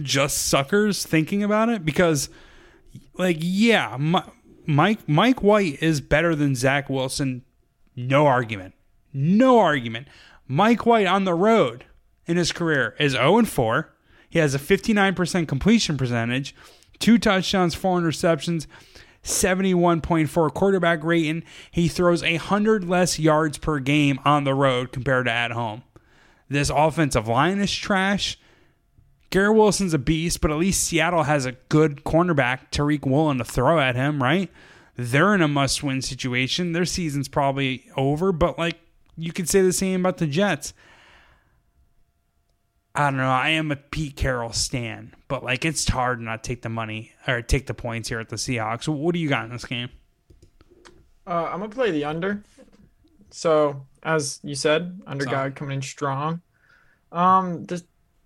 [0.00, 1.84] just suckers thinking about it?
[1.84, 2.30] Because,
[3.14, 4.20] like, yeah, Mi-
[4.66, 7.42] Mike Mike White is better than Zach Wilson.
[8.08, 8.74] No argument.
[9.12, 10.08] No argument.
[10.46, 11.84] Mike White on the road
[12.26, 13.92] in his career is 0 and 4.
[14.28, 16.54] He has a 59% completion percentage,
[16.98, 18.66] two touchdowns, four interceptions,
[19.24, 21.42] 71.4 quarterback rating.
[21.70, 25.82] He throws 100 less yards per game on the road compared to at home.
[26.48, 28.38] This offensive line is trash.
[29.30, 33.44] Garrett Wilson's a beast, but at least Seattle has a good cornerback, Tariq Woolen, to
[33.44, 34.50] throw at him, right?
[35.02, 36.72] They're in a must win situation.
[36.72, 38.78] Their season's probably over, but like
[39.16, 40.74] you could say the same about the Jets.
[42.94, 43.30] I don't know.
[43.30, 47.12] I am a Pete Carroll stan, but like it's hard to not take the money
[47.26, 48.88] or take the points here at the Seahawks.
[48.88, 49.88] What do you got in this game?
[51.26, 52.42] Uh, I'm gonna play the under.
[53.30, 55.02] So as you said, Solid.
[55.06, 56.42] underdog coming in strong.
[57.10, 57.82] Um, the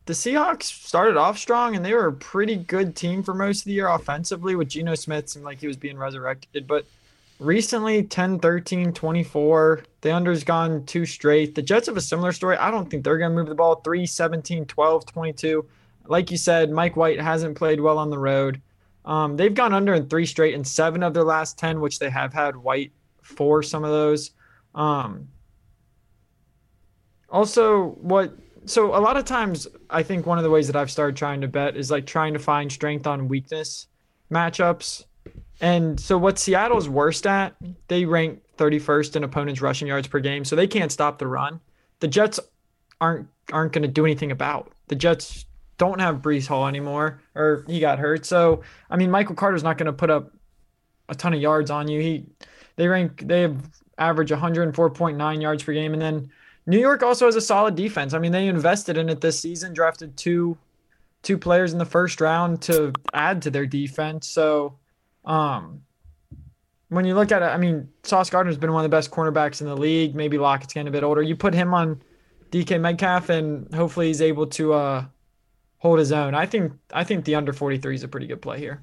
[0.06, 3.64] the Seahawks started off strong and they were a pretty good team for most of
[3.64, 4.54] the year offensively.
[4.54, 6.84] With Geno Smith seemed like he was being resurrected, but
[7.38, 9.84] recently 10, 13, 24.
[10.02, 11.54] The under's gone two straight.
[11.54, 12.56] The Jets have a similar story.
[12.58, 15.64] I don't think they're gonna move the ball 3, 17, 12, 22.
[16.06, 18.60] Like you said, Mike White hasn't played well on the road.
[19.06, 22.10] Um, they've gone under in three straight and seven of their last 10, which they
[22.10, 22.92] have had White
[23.22, 24.32] for some of those.
[24.74, 25.28] Um,
[27.30, 28.34] also, what
[28.66, 31.40] so a lot of times I think one of the ways that I've started trying
[31.42, 33.86] to bet is like trying to find strength on weakness
[34.30, 35.04] matchups.
[35.60, 37.54] And so what Seattle's worst at,
[37.88, 41.60] they rank 31st in opponents rushing yards per game, so they can't stop the run.
[42.00, 42.40] The Jets
[43.00, 44.72] aren't aren't going to do anything about.
[44.88, 45.44] The Jets
[45.76, 48.24] don't have Breece Hall anymore, or he got hurt.
[48.26, 50.32] So I mean, Michael Carter's not going to put up
[51.08, 52.00] a ton of yards on you.
[52.00, 52.26] He
[52.76, 53.56] they rank they have
[53.98, 56.30] average 104.9 yards per game, and then
[56.66, 58.14] New York also has a solid defense.
[58.14, 60.56] I mean, they invested in it this season, drafted two
[61.22, 64.28] two players in the first round to add to their defense.
[64.28, 64.78] So,
[65.24, 65.82] um,
[66.90, 69.60] when you look at it, I mean, Sauce Gardner's been one of the best cornerbacks
[69.60, 70.14] in the league.
[70.14, 71.22] Maybe Lockett's getting a bit older.
[71.22, 72.02] You put him on
[72.50, 75.04] DK Metcalf, and hopefully he's able to uh,
[75.78, 76.34] hold his own.
[76.34, 78.82] I think I think the under 43 is a pretty good play here.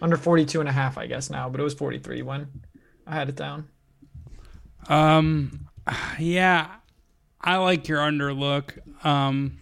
[0.00, 2.48] Under 42 and a half, I guess now, but it was 43 when
[3.06, 3.68] I had it down.
[4.88, 5.68] Um,
[6.18, 6.68] yeah,
[7.40, 8.78] I like your underlook.
[9.04, 9.60] Um,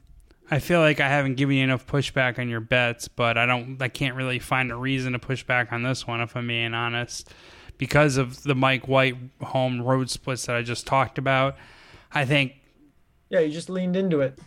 [0.50, 3.80] I feel like I haven't given you enough pushback on your bets, but I don't.
[3.80, 6.74] I can't really find a reason to push back on this one if I'm being
[6.74, 7.32] honest,
[7.78, 11.56] because of the Mike White home road splits that I just talked about.
[12.12, 12.54] I think.
[13.28, 14.38] Yeah, you just leaned into it.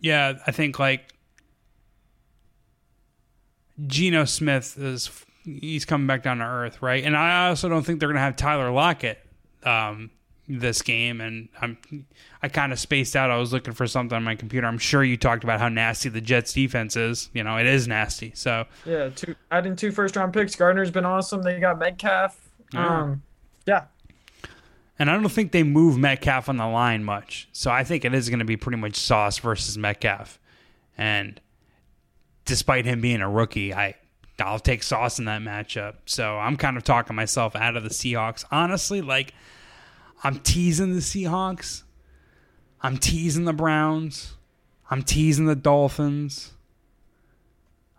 [0.00, 1.12] Yeah, I think like
[3.86, 5.10] Geno Smith is
[5.44, 7.04] he's coming back down to earth, right?
[7.04, 9.18] And I also don't think they're going to have Tyler Lockett
[9.64, 10.10] um,
[10.48, 11.20] this game.
[11.20, 11.78] And I'm
[12.42, 13.30] I kind of spaced out.
[13.30, 14.66] I was looking for something on my computer.
[14.66, 17.30] I'm sure you talked about how nasty the Jets defense is.
[17.32, 18.32] You know, it is nasty.
[18.34, 20.54] So yeah, two adding two first round picks.
[20.54, 21.42] Gardner's been awesome.
[21.42, 22.50] They got Metcalf.
[22.74, 23.22] Um,
[23.66, 23.84] yeah.
[24.98, 27.48] And I don't think they move Metcalf on the line much.
[27.52, 30.38] So I think it is going to be pretty much Sauce versus Metcalf.
[30.96, 31.40] And
[32.44, 33.96] despite him being a rookie, I
[34.38, 35.94] I'll take Sauce in that matchup.
[36.06, 38.44] So I'm kind of talking myself out of the Seahawks.
[38.50, 39.34] Honestly, like
[40.22, 41.82] I'm teasing the Seahawks.
[42.80, 44.34] I'm teasing the Browns.
[44.90, 46.52] I'm teasing the Dolphins.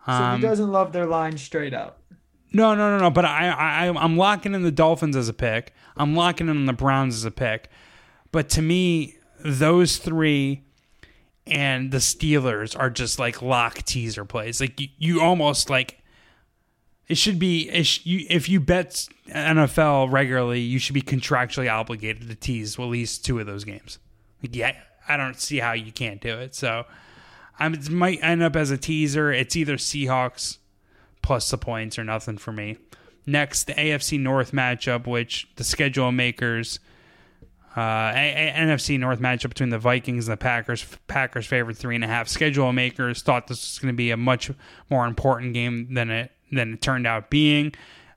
[0.05, 1.99] So Um, he doesn't love their line straight up.
[2.51, 3.09] no, no, no, no.
[3.09, 5.74] But I, I, I'm locking in the Dolphins as a pick.
[5.97, 7.69] I'm locking in the Browns as a pick.
[8.32, 10.63] But to me, those three
[11.47, 14.59] and the Steelers are just like lock teaser plays.
[14.61, 15.99] Like you, you almost like
[17.08, 22.80] it should be if you bet NFL regularly, you should be contractually obligated to tease
[22.80, 23.99] at least two of those games.
[24.41, 24.76] Yeah,
[25.08, 26.56] I don't see how you can't do it.
[26.56, 26.86] So
[27.60, 29.32] it might end up as a teaser.
[29.32, 30.58] It's either Seahawks
[31.22, 32.78] plus the points or nothing for me.
[33.26, 36.80] Next, the AFC North matchup, which the schedule makers,
[37.78, 40.86] uh, a- a- NFC North matchup between the Vikings and the Packers.
[41.08, 42.28] Packers favored three and a half.
[42.28, 44.51] Schedule makers thought this was going to be a much
[44.89, 47.74] more important game than it than it turned out being,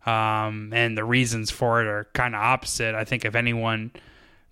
[0.07, 2.95] um, and the reasons for it are kind of opposite.
[2.95, 3.93] I think if anyone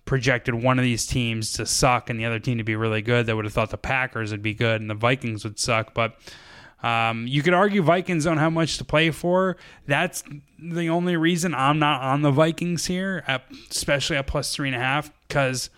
[0.05, 3.25] projected one of these teams to suck and the other team to be really good,
[3.25, 5.93] they would have thought the Packers would be good and the Vikings would suck.
[5.93, 6.17] But
[6.83, 9.57] um, you could argue Vikings don't have much to play for.
[9.87, 10.23] That's
[10.59, 14.75] the only reason I'm not on the Vikings here, at, especially at plus three and
[14.75, 15.71] a half, because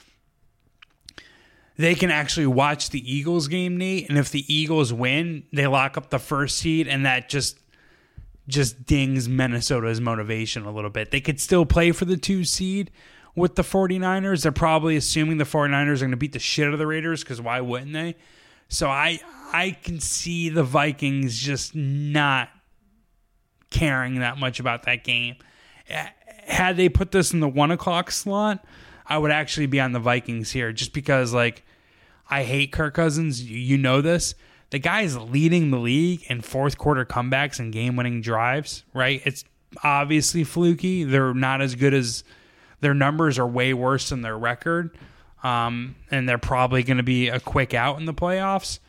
[1.77, 4.09] they can actually watch the Eagles game, Nate.
[4.09, 7.59] And if the Eagles win, they lock up the first seed, and that just
[8.47, 11.11] just dings Minnesota's motivation a little bit.
[11.11, 12.91] They could still play for the two seed
[13.35, 14.43] with the 49ers.
[14.43, 17.23] They're probably assuming the 49ers are going to beat the shit out of the Raiders
[17.23, 18.15] because why wouldn't they?
[18.69, 19.19] So I
[19.53, 22.49] I can see the Vikings just not
[23.69, 25.35] caring that much about that game.
[25.85, 28.65] Had they put this in the one o'clock slot,
[29.05, 31.63] I would actually be on the Vikings here just because like
[32.29, 33.41] I hate Kirk Cousins.
[33.41, 34.35] You, you know this.
[34.69, 39.21] The guy is leading the league in fourth quarter comebacks and game winning drives, right?
[39.23, 39.45] It's
[39.83, 41.03] obviously fluky.
[41.03, 42.23] They're not as good as
[42.81, 44.97] their numbers are way worse than their record.
[45.43, 48.79] Um, and they're probably going to be a quick out in the playoffs.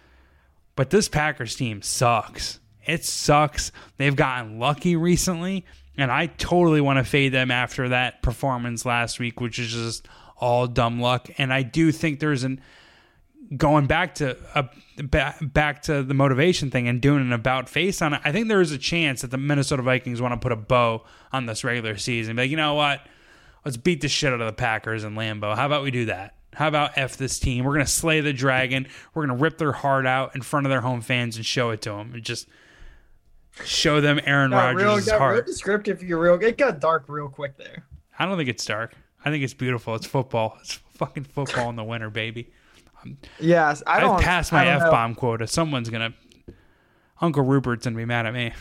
[0.74, 2.61] But this Packers team sucks.
[2.85, 3.70] It sucks.
[3.99, 5.66] They've gotten lucky recently,
[5.97, 10.09] and I totally want to fade them after that performance last week, which is just
[10.37, 11.29] all dumb luck.
[11.37, 12.61] And I do think there's an
[13.57, 14.64] going back to uh,
[15.03, 18.20] back, back to the motivation thing and doing an about face on it.
[18.24, 21.05] I think there is a chance that the Minnesota Vikings want to put a bow
[21.32, 22.36] on this regular season.
[22.36, 23.01] Be like, you know what?
[23.64, 25.55] Let's beat the shit out of the Packers and Lambeau.
[25.55, 26.34] How about we do that?
[26.55, 27.64] How about F this team?
[27.64, 28.88] We're going to slay the dragon.
[29.14, 31.70] We're going to rip their heart out in front of their home fans and show
[31.70, 32.14] it to them.
[32.14, 32.49] And just
[33.64, 35.46] show them Aaron Rodgers' got real heart.
[35.46, 36.03] descriptive.
[36.03, 36.34] You're real.
[36.34, 37.84] It got dark real quick there.
[38.18, 38.94] I don't think it's dark.
[39.24, 39.94] I think it's beautiful.
[39.94, 40.57] It's football.
[40.61, 42.51] It's fucking football in the winter, baby.
[43.41, 44.16] Yes, I don't.
[44.16, 45.47] I've passed my f bomb quota.
[45.47, 46.55] Someone's going to.
[47.20, 48.53] Uncle Rupert's to be mad at me.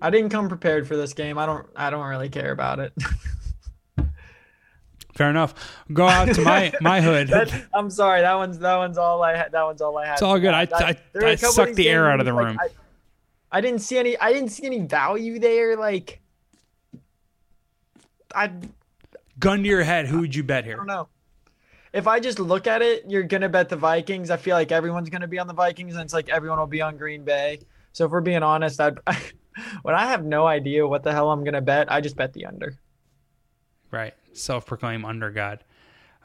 [0.00, 1.38] I didn't come prepared for this game.
[1.38, 1.66] I don't.
[1.76, 2.92] I don't really care about it.
[5.14, 5.54] Fair enough.
[5.92, 7.28] Go out to my my hood.
[7.28, 8.22] That- I'm sorry.
[8.22, 9.52] That one's that one's all I had.
[9.52, 10.14] That one's all I had.
[10.14, 10.52] It's all good.
[10.52, 12.58] I- I- there were a I couple sucked the air out of the like, room.
[12.60, 12.68] I,
[13.52, 14.18] I didn't see any.
[14.18, 15.76] I didn't see any value there.
[15.76, 16.20] Like,
[18.34, 18.50] I
[19.38, 20.74] Gun to your head, who would you bet here?
[20.74, 21.08] I don't know.
[21.94, 24.28] If I just look at it, you're gonna bet the Vikings.
[24.30, 26.82] I feel like everyone's gonna be on the Vikings, and it's like everyone will be
[26.82, 27.60] on Green Bay.
[27.92, 28.98] So if we're being honest, I'd
[29.82, 32.46] when I have no idea what the hell I'm gonna bet, I just bet the
[32.46, 32.76] under.
[33.90, 34.12] Right.
[34.32, 35.62] Self proclaimed under God.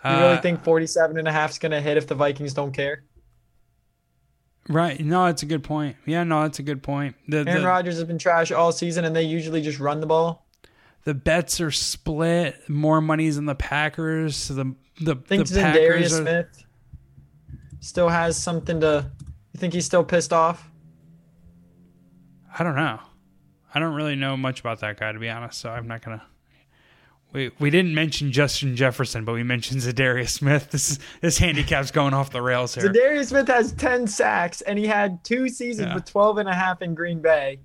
[0.03, 2.71] You really Uh, think 47 and a half is gonna hit if the Vikings don't
[2.71, 3.03] care?
[4.67, 4.99] Right.
[4.99, 5.95] No, it's a good point.
[6.05, 7.15] Yeah, no, that's a good point.
[7.27, 10.45] The, Aaron Rodgers has been trash all season, and they usually just run the ball.
[11.05, 12.69] the bets are split.
[12.69, 14.35] More money's in the Packers.
[14.35, 16.65] So the the, think the Darius Packers are, Smith
[17.79, 19.09] still has something to.
[19.53, 20.69] You think he's still pissed off?
[22.57, 22.99] I don't know.
[23.73, 26.23] I don't really know much about that guy to be honest, so I'm not gonna.
[27.31, 30.71] We we didn't mention Justin Jefferson, but we mentioned Za'Darius Smith.
[30.71, 32.89] This is this handicap's going off the rails here.
[32.91, 35.95] Darius Smith has 10 sacks, and he had two seasons Yeah.
[35.95, 37.59] with 12 and a half in Green Bay.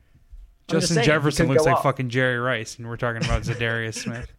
[0.68, 1.82] I'm just Justin Jefferson looks like up.
[1.82, 4.30] fucking Jerry Rice, and we're talking about Za'Darius Smith.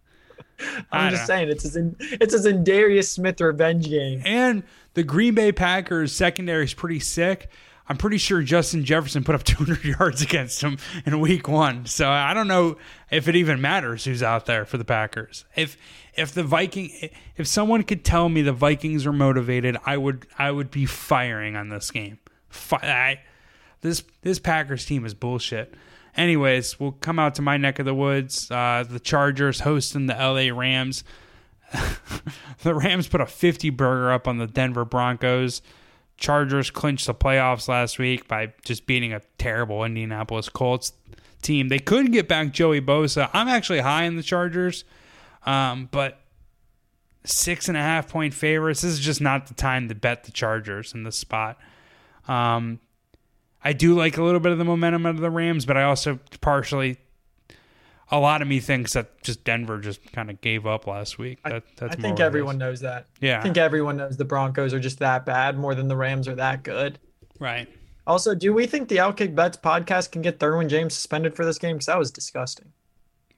[0.91, 1.36] I'm just know.
[1.36, 4.22] saying it's a Zin- it's a Darius Smith revenge game.
[4.26, 7.49] And the Green Bay Packers secondary is pretty sick.
[7.88, 11.86] I'm pretty sure Justin Jefferson put up 200 yards against him in week one.
[11.86, 12.78] So I don't know
[13.12, 15.45] if it even matters who's out there for the Packers.
[15.56, 15.78] If
[16.16, 20.49] if the Viking if someone could tell me the Vikings are motivated, I would I
[20.51, 22.18] would be firing on this game.
[22.49, 23.20] Fi- I,
[23.82, 25.74] this this Packers team is bullshit.
[26.16, 28.49] Anyways, we'll come out to my neck of the woods.
[28.49, 31.03] Uh, the Chargers hosting the LA Rams.
[32.63, 35.61] the Rams put a 50 burger up on the Denver Broncos.
[36.18, 40.93] Chargers clinched the playoffs last week by just beating a terrible Indianapolis Colts
[41.41, 41.68] team.
[41.68, 43.30] They couldn't get back Joey Bosa.
[43.34, 44.86] I'm actually high in the Chargers,
[45.45, 46.20] um, but
[47.26, 48.82] six and a half point favorites.
[48.82, 51.57] This is just not the time to bet the Chargers in this spot.
[52.28, 52.80] Um,
[53.66, 55.84] I do like a little bit of the momentum out of the Rams, but I
[55.84, 56.97] also partially,
[58.11, 61.39] a lot of me thinks that just Denver just kind of gave up last week.
[61.43, 63.07] That, that's I think everyone knows that.
[63.20, 63.39] Yeah.
[63.39, 66.36] I think everyone knows the Broncos are just that bad more than the Rams are
[66.36, 66.99] that good.
[67.39, 67.68] Right.
[68.07, 71.57] Also, do we think the Outkick Bets podcast can get Derwin James suspended for this
[71.57, 71.78] game?
[71.78, 72.72] Because that was disgusting.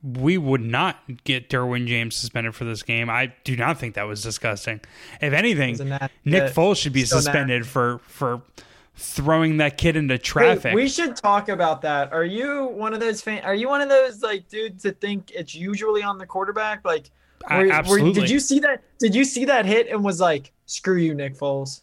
[0.04, 3.10] we would not get Derwin James suspended for this game.
[3.10, 4.82] I do not think that was disgusting.
[5.22, 5.78] If anything,
[6.26, 7.72] Nick Foles should be so suspended nasty.
[7.72, 8.42] for for
[9.00, 10.74] throwing that kid into Wait, traffic.
[10.74, 12.12] we should talk about that.
[12.12, 13.44] Are you one of those fan?
[13.44, 16.84] Are you one of those like dudes that think it's usually on the quarterback?
[16.84, 17.12] Like,
[17.48, 18.22] I- were- were- absolutely.
[18.22, 18.84] did you see that?
[19.00, 21.82] Did you see that hit and was like, "Screw you, Nick Foles."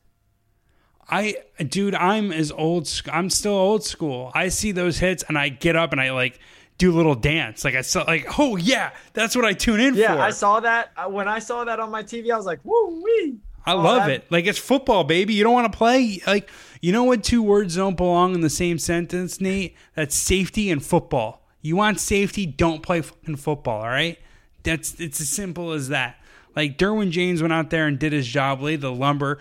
[1.08, 1.36] I,
[1.68, 2.90] dude, I'm as old.
[3.12, 4.32] I'm still old school.
[4.34, 6.40] I see those hits and I get up and I like
[6.78, 7.64] do a little dance.
[7.64, 10.18] Like I saw, like, oh yeah, that's what I tune in Yeah, for.
[10.18, 11.12] Yeah, I saw that.
[11.12, 13.36] When I saw that on my TV, I was like, "Woo wee!"
[13.66, 14.26] I Oh, love that- it.
[14.32, 15.34] Like it's football, baby.
[15.34, 16.20] You don't want to play.
[16.26, 16.50] Like
[16.85, 17.24] you know what?
[17.24, 19.74] Two words don't belong in the same sentence, Nate.
[19.95, 21.41] That's safety and football.
[21.62, 22.45] You want safety?
[22.45, 23.80] Don't play fucking football.
[23.80, 24.18] All right.
[24.64, 26.20] That's it's as simple as that.
[26.55, 29.39] Like Derwin James went out there and did his job, laid the lumber.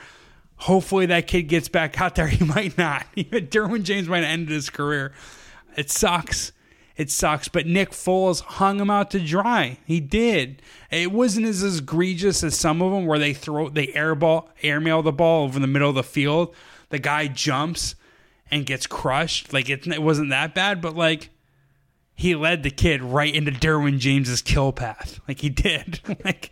[0.56, 2.28] Hopefully that kid gets back out there.
[2.30, 3.08] He might not.
[3.18, 5.12] Derwin James might end his career.
[5.76, 6.54] It sucks.
[6.96, 7.50] It sucks.
[7.50, 9.80] But Nick Foles hung him out to dry.
[9.84, 10.62] He did.
[10.90, 15.12] It wasn't as egregious as some of them where they throw they airball airmail the
[15.12, 16.56] ball over the middle of the field.
[16.94, 17.96] The guy jumps
[18.52, 19.52] and gets crushed.
[19.52, 21.32] Like it, it wasn't that bad, but like
[22.14, 25.20] he led the kid right into Derwin James's kill path.
[25.28, 26.02] Like he did.
[26.24, 26.52] like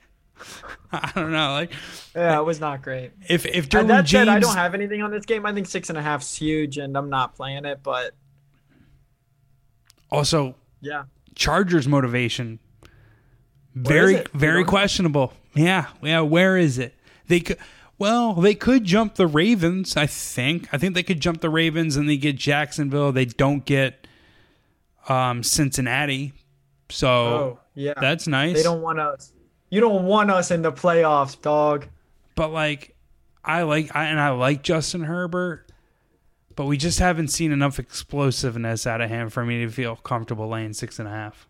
[0.91, 1.51] I don't know.
[1.51, 1.71] Like
[2.15, 3.11] Yeah, it was not great.
[3.29, 5.45] if if Derwin that James said, I don't have anything on this game.
[5.45, 7.83] I think six and a half's huge, and I'm not playing it.
[7.83, 8.15] But
[10.09, 11.03] also yeah,
[11.35, 12.57] Chargers motivation
[13.75, 15.33] very is very questionable.
[15.53, 16.21] Yeah, yeah.
[16.21, 16.95] Where is it?
[17.27, 17.57] They could.
[18.01, 19.95] Well, they could jump the Ravens.
[19.95, 20.67] I think.
[20.73, 23.11] I think they could jump the Ravens and they get Jacksonville.
[23.11, 24.07] They don't get
[25.07, 26.33] um, Cincinnati.
[26.89, 28.55] So oh yeah, that's nice.
[28.55, 29.31] They don't want us.
[29.69, 31.89] You don't want us in the playoffs, dog.
[32.33, 32.95] but like,
[33.45, 35.67] I like I, and I like Justin Herbert.
[36.55, 40.47] But we just haven't seen enough explosiveness out of him for me to feel comfortable
[40.47, 41.47] laying six and a half.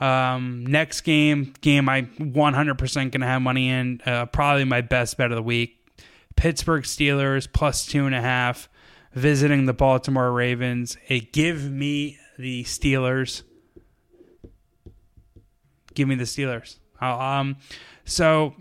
[0.00, 4.00] Um, next game, game I 100% gonna have money in.
[4.04, 5.80] Uh, probably my best bet of the week.
[6.36, 8.68] Pittsburgh Steelers plus two and a half,
[9.12, 10.96] visiting the Baltimore Ravens.
[11.08, 13.42] It give me the Steelers.
[15.94, 16.78] Give me the Steelers.
[17.00, 17.56] I'll, um,
[18.04, 18.54] so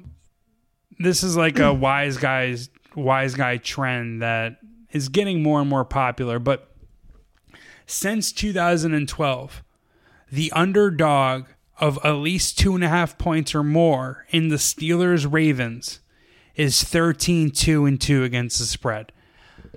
[0.99, 4.57] this is like a wise guys wise guy trend that
[4.91, 6.37] is getting more and more popular.
[6.39, 6.69] But
[7.85, 9.63] since 2012,
[10.33, 11.45] the underdog
[11.77, 15.99] of at least two and a half points or more in the Steelers Ravens
[16.55, 19.11] is 13 2 and 2 against the spread.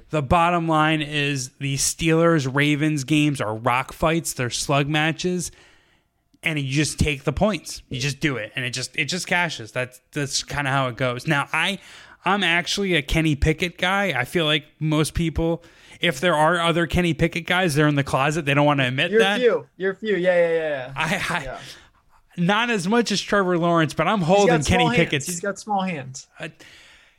[0.08, 5.52] The bottom line is the Steelers Ravens games are rock fights, they're slug matches,
[6.42, 7.82] and you just take the points.
[7.90, 9.72] You just do it, and it just it just cashes.
[9.72, 11.26] That's that's kind of how it goes.
[11.26, 11.80] Now I
[12.24, 14.18] I'm actually a Kenny Pickett guy.
[14.18, 15.62] I feel like most people,
[16.00, 18.44] if there are other Kenny Pickett guys, they're in the closet.
[18.44, 19.12] They don't want to admit that.
[19.12, 19.40] You're that.
[19.40, 19.66] few.
[19.76, 20.16] You're few.
[20.16, 20.58] Yeah, yeah, yeah.
[20.58, 20.92] yeah.
[20.96, 21.58] I, I Yeah.
[22.36, 25.24] not as much as Trevor Lawrence, but I'm holding Kenny Pickett.
[25.24, 26.26] He's got small hands.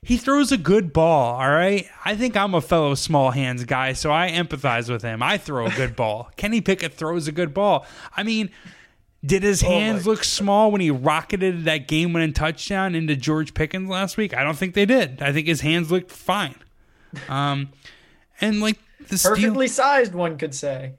[0.03, 1.85] he throws a good ball, all right?
[2.05, 5.21] I think I'm a fellow small hands guy, so I empathize with him.
[5.23, 6.29] I throw a good ball.
[6.37, 7.85] Kenny Pickett throws a good ball.
[8.15, 8.51] I mean,
[9.25, 13.89] did his hands look small when he rocketed that game winning touchdown into George Pickens
[13.89, 14.33] last week?
[14.37, 15.21] I don't think they did.
[15.21, 16.55] I think his hands looked fine.
[17.27, 17.69] Um,
[18.41, 18.77] and like
[19.07, 20.93] the Steel- Perfectly sized, one could say.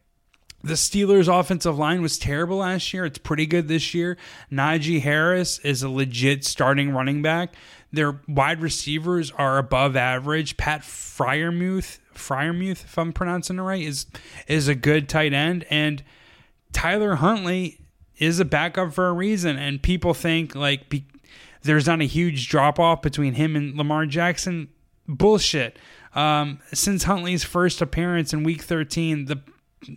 [0.62, 3.04] the Steelers' offensive line was terrible last year.
[3.04, 4.16] It's pretty good this year.
[4.50, 7.54] Najee Harris is a legit starting running back.
[7.92, 10.56] Their wide receivers are above average.
[10.56, 14.06] Pat Freiermuth, Freiermuth, if I'm pronouncing it right, is
[14.46, 16.02] is a good tight end, and
[16.72, 17.78] Tyler Huntley
[18.18, 19.56] is a backup for a reason.
[19.56, 21.06] And people think like be,
[21.62, 24.68] there's not a huge drop off between him and Lamar Jackson.
[25.06, 25.78] Bullshit.
[26.14, 29.40] Um, since Huntley's first appearance in Week 13, the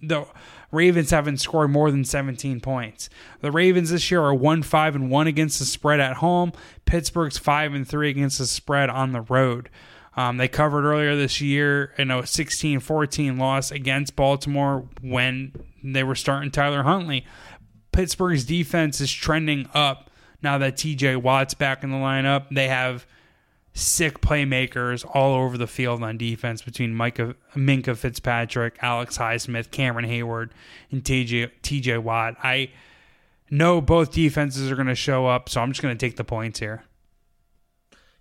[0.02, 0.26] the
[0.72, 3.10] Ravens haven't scored more than 17 points.
[3.42, 6.54] The Ravens this year are 1 5 and 1 against the spread at home.
[6.86, 9.70] Pittsburgh's 5 and 3 against the spread on the road.
[10.16, 16.04] Um, they covered earlier this year in a 16 14 loss against Baltimore when they
[16.04, 17.26] were starting Tyler Huntley.
[17.92, 20.10] Pittsburgh's defense is trending up
[20.42, 22.48] now that TJ Watt's back in the lineup.
[22.52, 23.06] They have
[23.73, 30.06] sick playmakers all over the field on defense between Micah, Minkah Fitzpatrick, Alex Highsmith, Cameron
[30.06, 30.49] Heyward,
[30.91, 32.35] and TJ, TJ Watt.
[32.43, 32.72] I
[33.49, 36.23] know both defenses are going to show up, so I'm just going to take the
[36.23, 36.84] points here.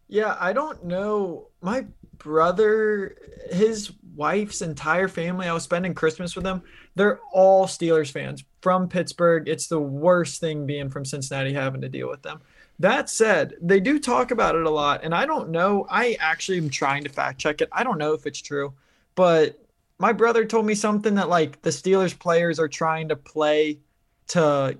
[0.08, 1.48] Yeah, I don't know.
[1.62, 1.86] My
[2.18, 3.16] brother,
[3.50, 6.62] his wife's entire family, I was spending Christmas with them.
[6.94, 9.48] They're all Steelers fans from Pittsburgh.
[9.48, 12.40] It's the worst thing being from Cincinnati having to deal with them.
[12.78, 15.86] That said, they do talk about it a lot, and I don't know.
[15.90, 17.68] I actually am trying to fact check it.
[17.72, 18.72] I don't know if it's true,
[19.14, 19.58] but
[19.98, 23.80] my brother told me something that like the Steelers players are trying to play
[24.28, 24.78] to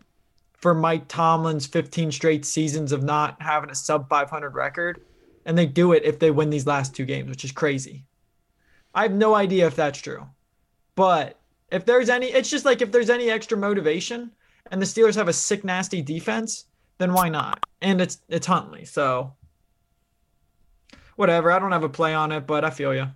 [0.61, 5.03] for Mike Tomlin's 15 straight seasons of not having a sub 500 record,
[5.45, 8.05] and they do it if they win these last two games, which is crazy.
[8.95, 10.27] I have no idea if that's true,
[10.97, 11.40] but
[11.71, 14.33] if there's any, it's just like if there's any extra motivation,
[14.71, 16.67] and the Steelers have a sick, nasty defense,
[16.99, 17.65] then why not?
[17.81, 19.35] And it's it's Huntley, so
[21.17, 21.51] whatever.
[21.51, 23.09] I don't have a play on it, but I feel you.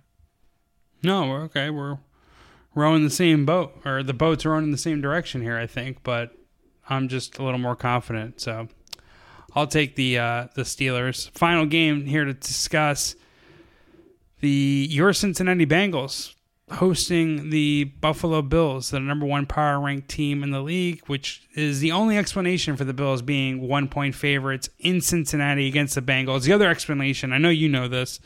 [1.03, 1.69] No, okay.
[1.69, 1.99] We're
[2.73, 5.67] rowing the same boat, or the boat's are rowing in the same direction here, I
[5.67, 6.03] think.
[6.03, 6.35] But
[6.89, 8.67] I'm just a little more confident, so
[9.53, 11.29] I'll take the uh, the Steelers.
[11.31, 13.15] Final game here to discuss
[14.39, 16.34] the your Cincinnati Bengals
[16.71, 21.79] hosting the Buffalo Bills, the number one power ranked team in the league, which is
[21.79, 26.43] the only explanation for the Bills being one point favorites in Cincinnati against the Bengals.
[26.43, 28.19] The other explanation, I know you know this.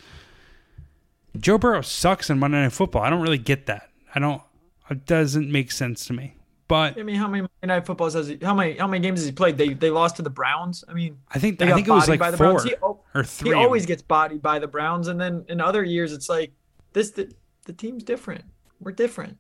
[1.37, 3.03] Joe Burrow sucks in Monday Night Football.
[3.03, 3.89] I don't really get that.
[4.15, 4.41] I don't.
[4.89, 6.35] It doesn't make sense to me.
[6.67, 8.37] But I mean, how many Monday night footballs has he?
[8.41, 9.57] How many how many games has he played?
[9.57, 10.83] They they lost to the Browns.
[10.87, 12.63] I mean, I think I think it was like four.
[12.63, 16.29] He, or he always gets bodied by the Browns, and then in other years, it's
[16.29, 16.51] like
[16.93, 17.09] this.
[17.09, 17.31] The,
[17.69, 18.45] the team's different.
[18.79, 19.37] We're different.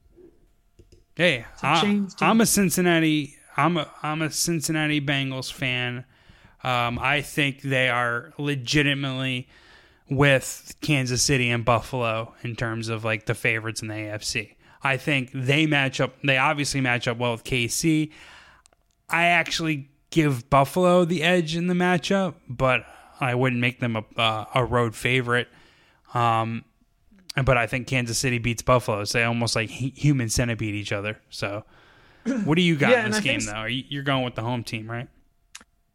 [1.15, 3.35] Hey, I, I'm a Cincinnati.
[3.57, 6.05] I'm a I'm a Cincinnati Bengals fan.
[6.63, 9.47] Um, I think they are legitimately
[10.11, 14.55] with Kansas City and Buffalo in terms of like the favorites in the AFC.
[14.83, 16.13] I think they match up.
[16.23, 18.11] They obviously match up well with KC.
[19.09, 22.85] I actually give Buffalo the edge in the matchup, but
[23.19, 25.47] I wouldn't make them a uh, a road favorite.
[26.13, 26.63] Um,
[27.45, 29.03] but I think Kansas City beats Buffalo.
[29.05, 31.19] So they almost like human centipede each other.
[31.29, 31.63] So,
[32.43, 33.65] what do you got Yeah, in this game though?
[33.65, 35.07] You, you're going with the home team, right?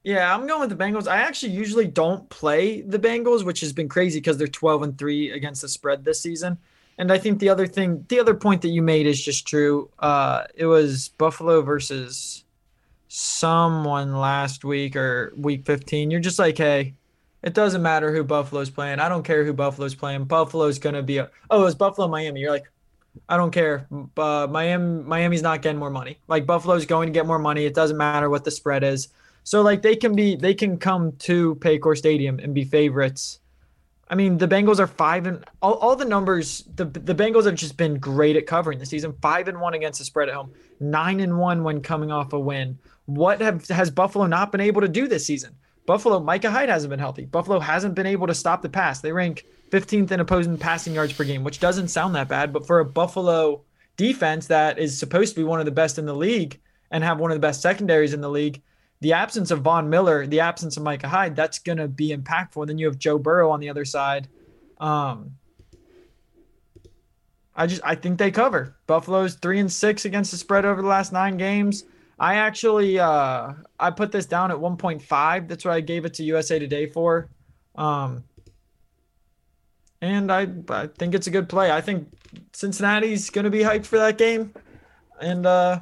[0.02, 1.08] Yeah, I'm going with the Bengals.
[1.08, 4.98] I actually usually don't play the Bengals, which has been crazy because they're 12 and
[4.98, 6.58] 3 against the spread this season.
[6.98, 9.90] And I think the other thing, the other point that you made is just true.
[9.98, 12.44] Uh, it was Buffalo versus
[13.08, 16.10] someone last week or week 15.
[16.10, 16.94] You're just like, hey,
[17.44, 19.00] it doesn't matter who Buffalo's playing.
[19.00, 20.24] I don't care who Buffalo's playing.
[20.24, 22.40] Buffalo's to be a, oh, it was Buffalo Miami.
[22.40, 22.72] You're like,
[23.28, 23.86] I don't care.
[24.16, 26.18] Uh, Miami, Miami's not getting more money.
[26.26, 27.66] Like Buffalo's going to get more money.
[27.66, 29.08] It doesn't matter what the spread is.
[29.44, 33.40] So like they can be, they can come to Paycor Stadium and be favorites.
[34.08, 36.64] I mean, the Bengals are five and all, all the numbers.
[36.76, 39.14] The the Bengals have just been great at covering the season.
[39.20, 40.52] Five and one against the spread at home.
[40.80, 42.78] Nine and one when coming off a win.
[43.06, 45.56] What have has Buffalo not been able to do this season?
[45.86, 47.24] Buffalo, Micah Hyde hasn't been healthy.
[47.24, 49.01] Buffalo hasn't been able to stop the pass.
[49.01, 52.66] They rank 15th in opposing passing yards per game, which doesn't sound that bad, but
[52.66, 53.62] for a Buffalo
[53.97, 57.19] defense that is supposed to be one of the best in the league and have
[57.19, 58.62] one of the best secondaries in the league,
[59.01, 62.62] the absence of Von Miller, the absence of Micah Hyde, that's going to be impactful.
[62.62, 64.28] And then you have Joe Burrow on the other side.
[64.78, 65.36] Um,
[67.55, 68.77] I just I think they cover.
[68.86, 71.85] Buffalo's three and six against the spread over the last nine games.
[72.19, 75.49] I actually uh, I put this down at 1.5.
[75.49, 77.28] That's what I gave it to USA Today for.
[77.74, 78.24] Um,
[80.01, 81.70] and I I think it's a good play.
[81.73, 82.09] I think
[82.53, 84.53] Cincinnati's going to be hyped for that game,
[85.20, 85.81] and uh,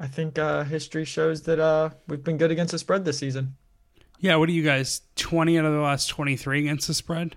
[0.00, 3.56] I think uh, history shows that uh, we've been good against the spread this season.
[4.18, 5.02] Yeah, what are you guys?
[5.14, 7.36] Twenty out of the last twenty-three against the spread.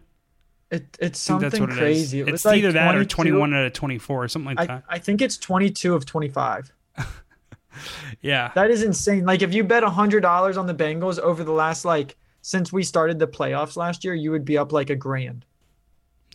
[0.69, 2.19] It, it's something that's what crazy.
[2.19, 4.83] It it's like either that or twenty-one out of twenty-four, or something like I, that.
[4.89, 6.73] I think it's 22 of 25.
[8.21, 9.25] yeah, That is insane.
[9.25, 13.19] Like if you bet $100 on the Bengals over the last like since we started
[13.19, 15.45] the playoffs last year, you would be up like a grand.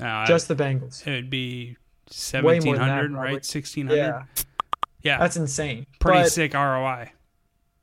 [0.00, 1.06] No, I- Just the Bengals.
[1.06, 1.76] it would be
[2.42, 3.44] Way more that, right?
[3.44, 3.98] Sixteen hundred.
[4.02, 4.22] Yeah,
[5.02, 5.86] yeah, that's insane.
[5.98, 7.12] pretty But sick ROI.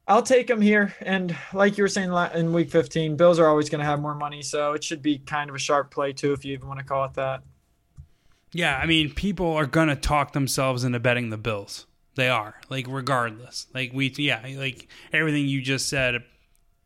[0.10, 0.96] I'll take them here.
[1.02, 4.16] And like you were saying in week 15, Bills are always going to have more
[4.16, 4.42] money.
[4.42, 6.86] So it should be kind of a sharp play, too, if you even want to
[6.86, 7.44] call it that.
[8.52, 11.86] Yeah, I mean, people are gonna talk themselves into betting the Bills.
[12.16, 13.68] They are like, regardless.
[13.74, 16.24] Like we, yeah, like everything you just said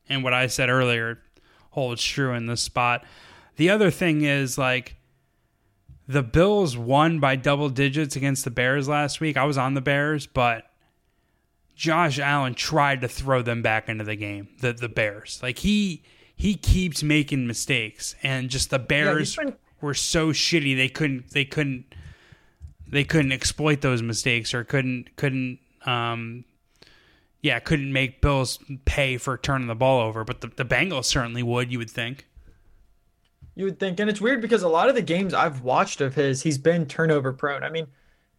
[0.10, 1.20] and what I said earlier
[1.72, 3.06] holds true in this spot.
[3.56, 4.98] The other thing is like
[6.08, 9.38] the Bills won by double digits against the Bears last week.
[9.38, 10.66] I was on the Bears, but
[11.84, 14.48] Josh Allen tried to throw them back into the game.
[14.62, 16.02] The the Bears, like he
[16.34, 21.44] he keeps making mistakes, and just the Bears been- were so shitty they couldn't they
[21.44, 21.94] couldn't
[22.88, 26.46] they couldn't exploit those mistakes or couldn't couldn't um
[27.42, 30.24] yeah couldn't make Bills pay for turning the ball over.
[30.24, 31.70] But the, the Bengals certainly would.
[31.70, 32.26] You would think.
[33.56, 34.00] You would think.
[34.00, 36.86] And it's weird because a lot of the games I've watched of his, he's been
[36.86, 37.62] turnover prone.
[37.62, 37.88] I mean,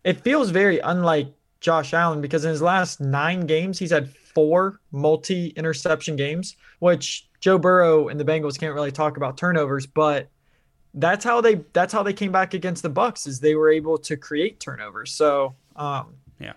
[0.03, 1.31] it feels very unlike
[1.65, 7.27] Josh Allen because in his last nine games, he's had four multi interception games, which
[7.41, 10.29] Joe Burrow and the Bengals can't really talk about turnovers, but
[10.93, 13.97] that's how they that's how they came back against the Bucs is they were able
[13.97, 15.13] to create turnovers.
[15.13, 16.53] So um Yeah.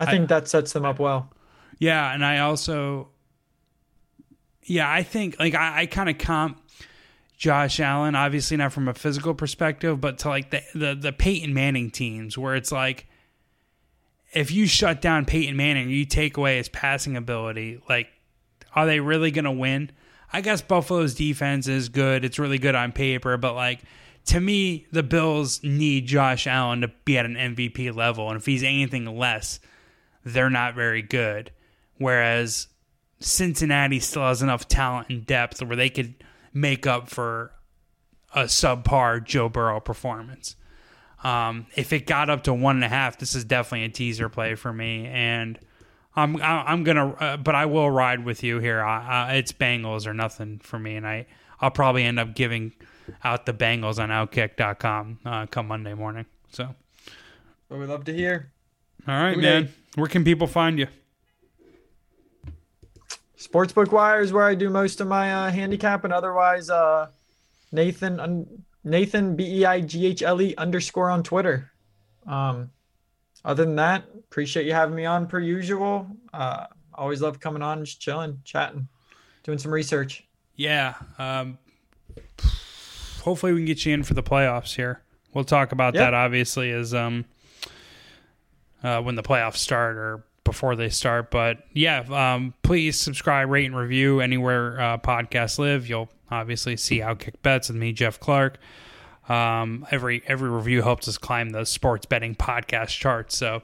[0.00, 1.30] I think that sets them up well.
[1.78, 3.08] Yeah, and I also,
[4.64, 6.62] yeah, I think like I, I kind of comp
[7.36, 11.52] Josh Allen, obviously not from a physical perspective, but to like the, the the Peyton
[11.52, 13.06] Manning teams, where it's like
[14.32, 18.08] if you shut down Peyton Manning, you take away his passing ability, like
[18.74, 19.90] are they really going to win?
[20.32, 23.80] I guess Buffalo's defense is good; it's really good on paper, but like.
[24.26, 28.44] To me, the Bills need Josh Allen to be at an MVP level, and if
[28.44, 29.60] he's anything less,
[30.24, 31.50] they're not very good.
[31.96, 32.68] Whereas
[33.18, 36.14] Cincinnati still has enough talent and depth where they could
[36.52, 37.52] make up for
[38.34, 40.56] a subpar Joe Burrow performance.
[41.22, 44.28] Um, if it got up to one and a half, this is definitely a teaser
[44.28, 45.58] play for me, and
[46.16, 48.80] I'm I'm gonna, uh, but I will ride with you here.
[48.82, 51.26] I, it's Bengals or nothing for me, and I
[51.60, 52.72] I'll probably end up giving
[53.22, 56.24] out the Bengals on Outkick.com uh, come Monday morning.
[56.52, 56.74] So,
[57.68, 58.50] What we love to hear.
[59.06, 59.40] all right, Okay.
[59.40, 59.68] man.
[59.96, 60.86] Where can people find you?
[63.38, 67.08] Sportsbook Wire is where I do most of my uh, handicap, and otherwise, uh,
[67.72, 71.70] Nathan un- Nathan B E I G H L E underscore on Twitter.
[72.26, 72.70] Um,
[73.44, 76.06] other than that, appreciate you having me on per usual.
[76.32, 78.88] Uh, always love coming on, just chilling, chatting,
[79.42, 80.24] doing some research.
[80.56, 80.94] Yeah.
[81.18, 81.58] Um,
[83.22, 85.02] hopefully, we can get you in for the playoffs here.
[85.32, 86.00] We'll talk about Yep.
[86.02, 87.24] that obviously as um,
[88.82, 91.30] uh, when the playoffs start or before they start.
[91.30, 95.88] But yeah, um, please subscribe, rate, and review anywhere uh, podcasts live.
[95.88, 98.58] You'll obviously see OutKick Bets with me, Geoff Clark.
[99.28, 103.36] Um, every every review helps us climb the sports betting podcast charts.
[103.36, 103.62] So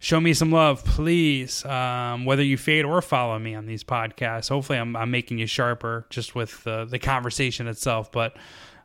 [0.00, 1.64] show me some love, please.
[1.64, 5.46] Um, whether you fade or follow me on these podcasts, hopefully I'm, I'm making you
[5.46, 8.10] sharper just with the, the conversation itself.
[8.10, 8.36] But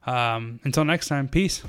[0.06, 1.64] um, until next time, peace.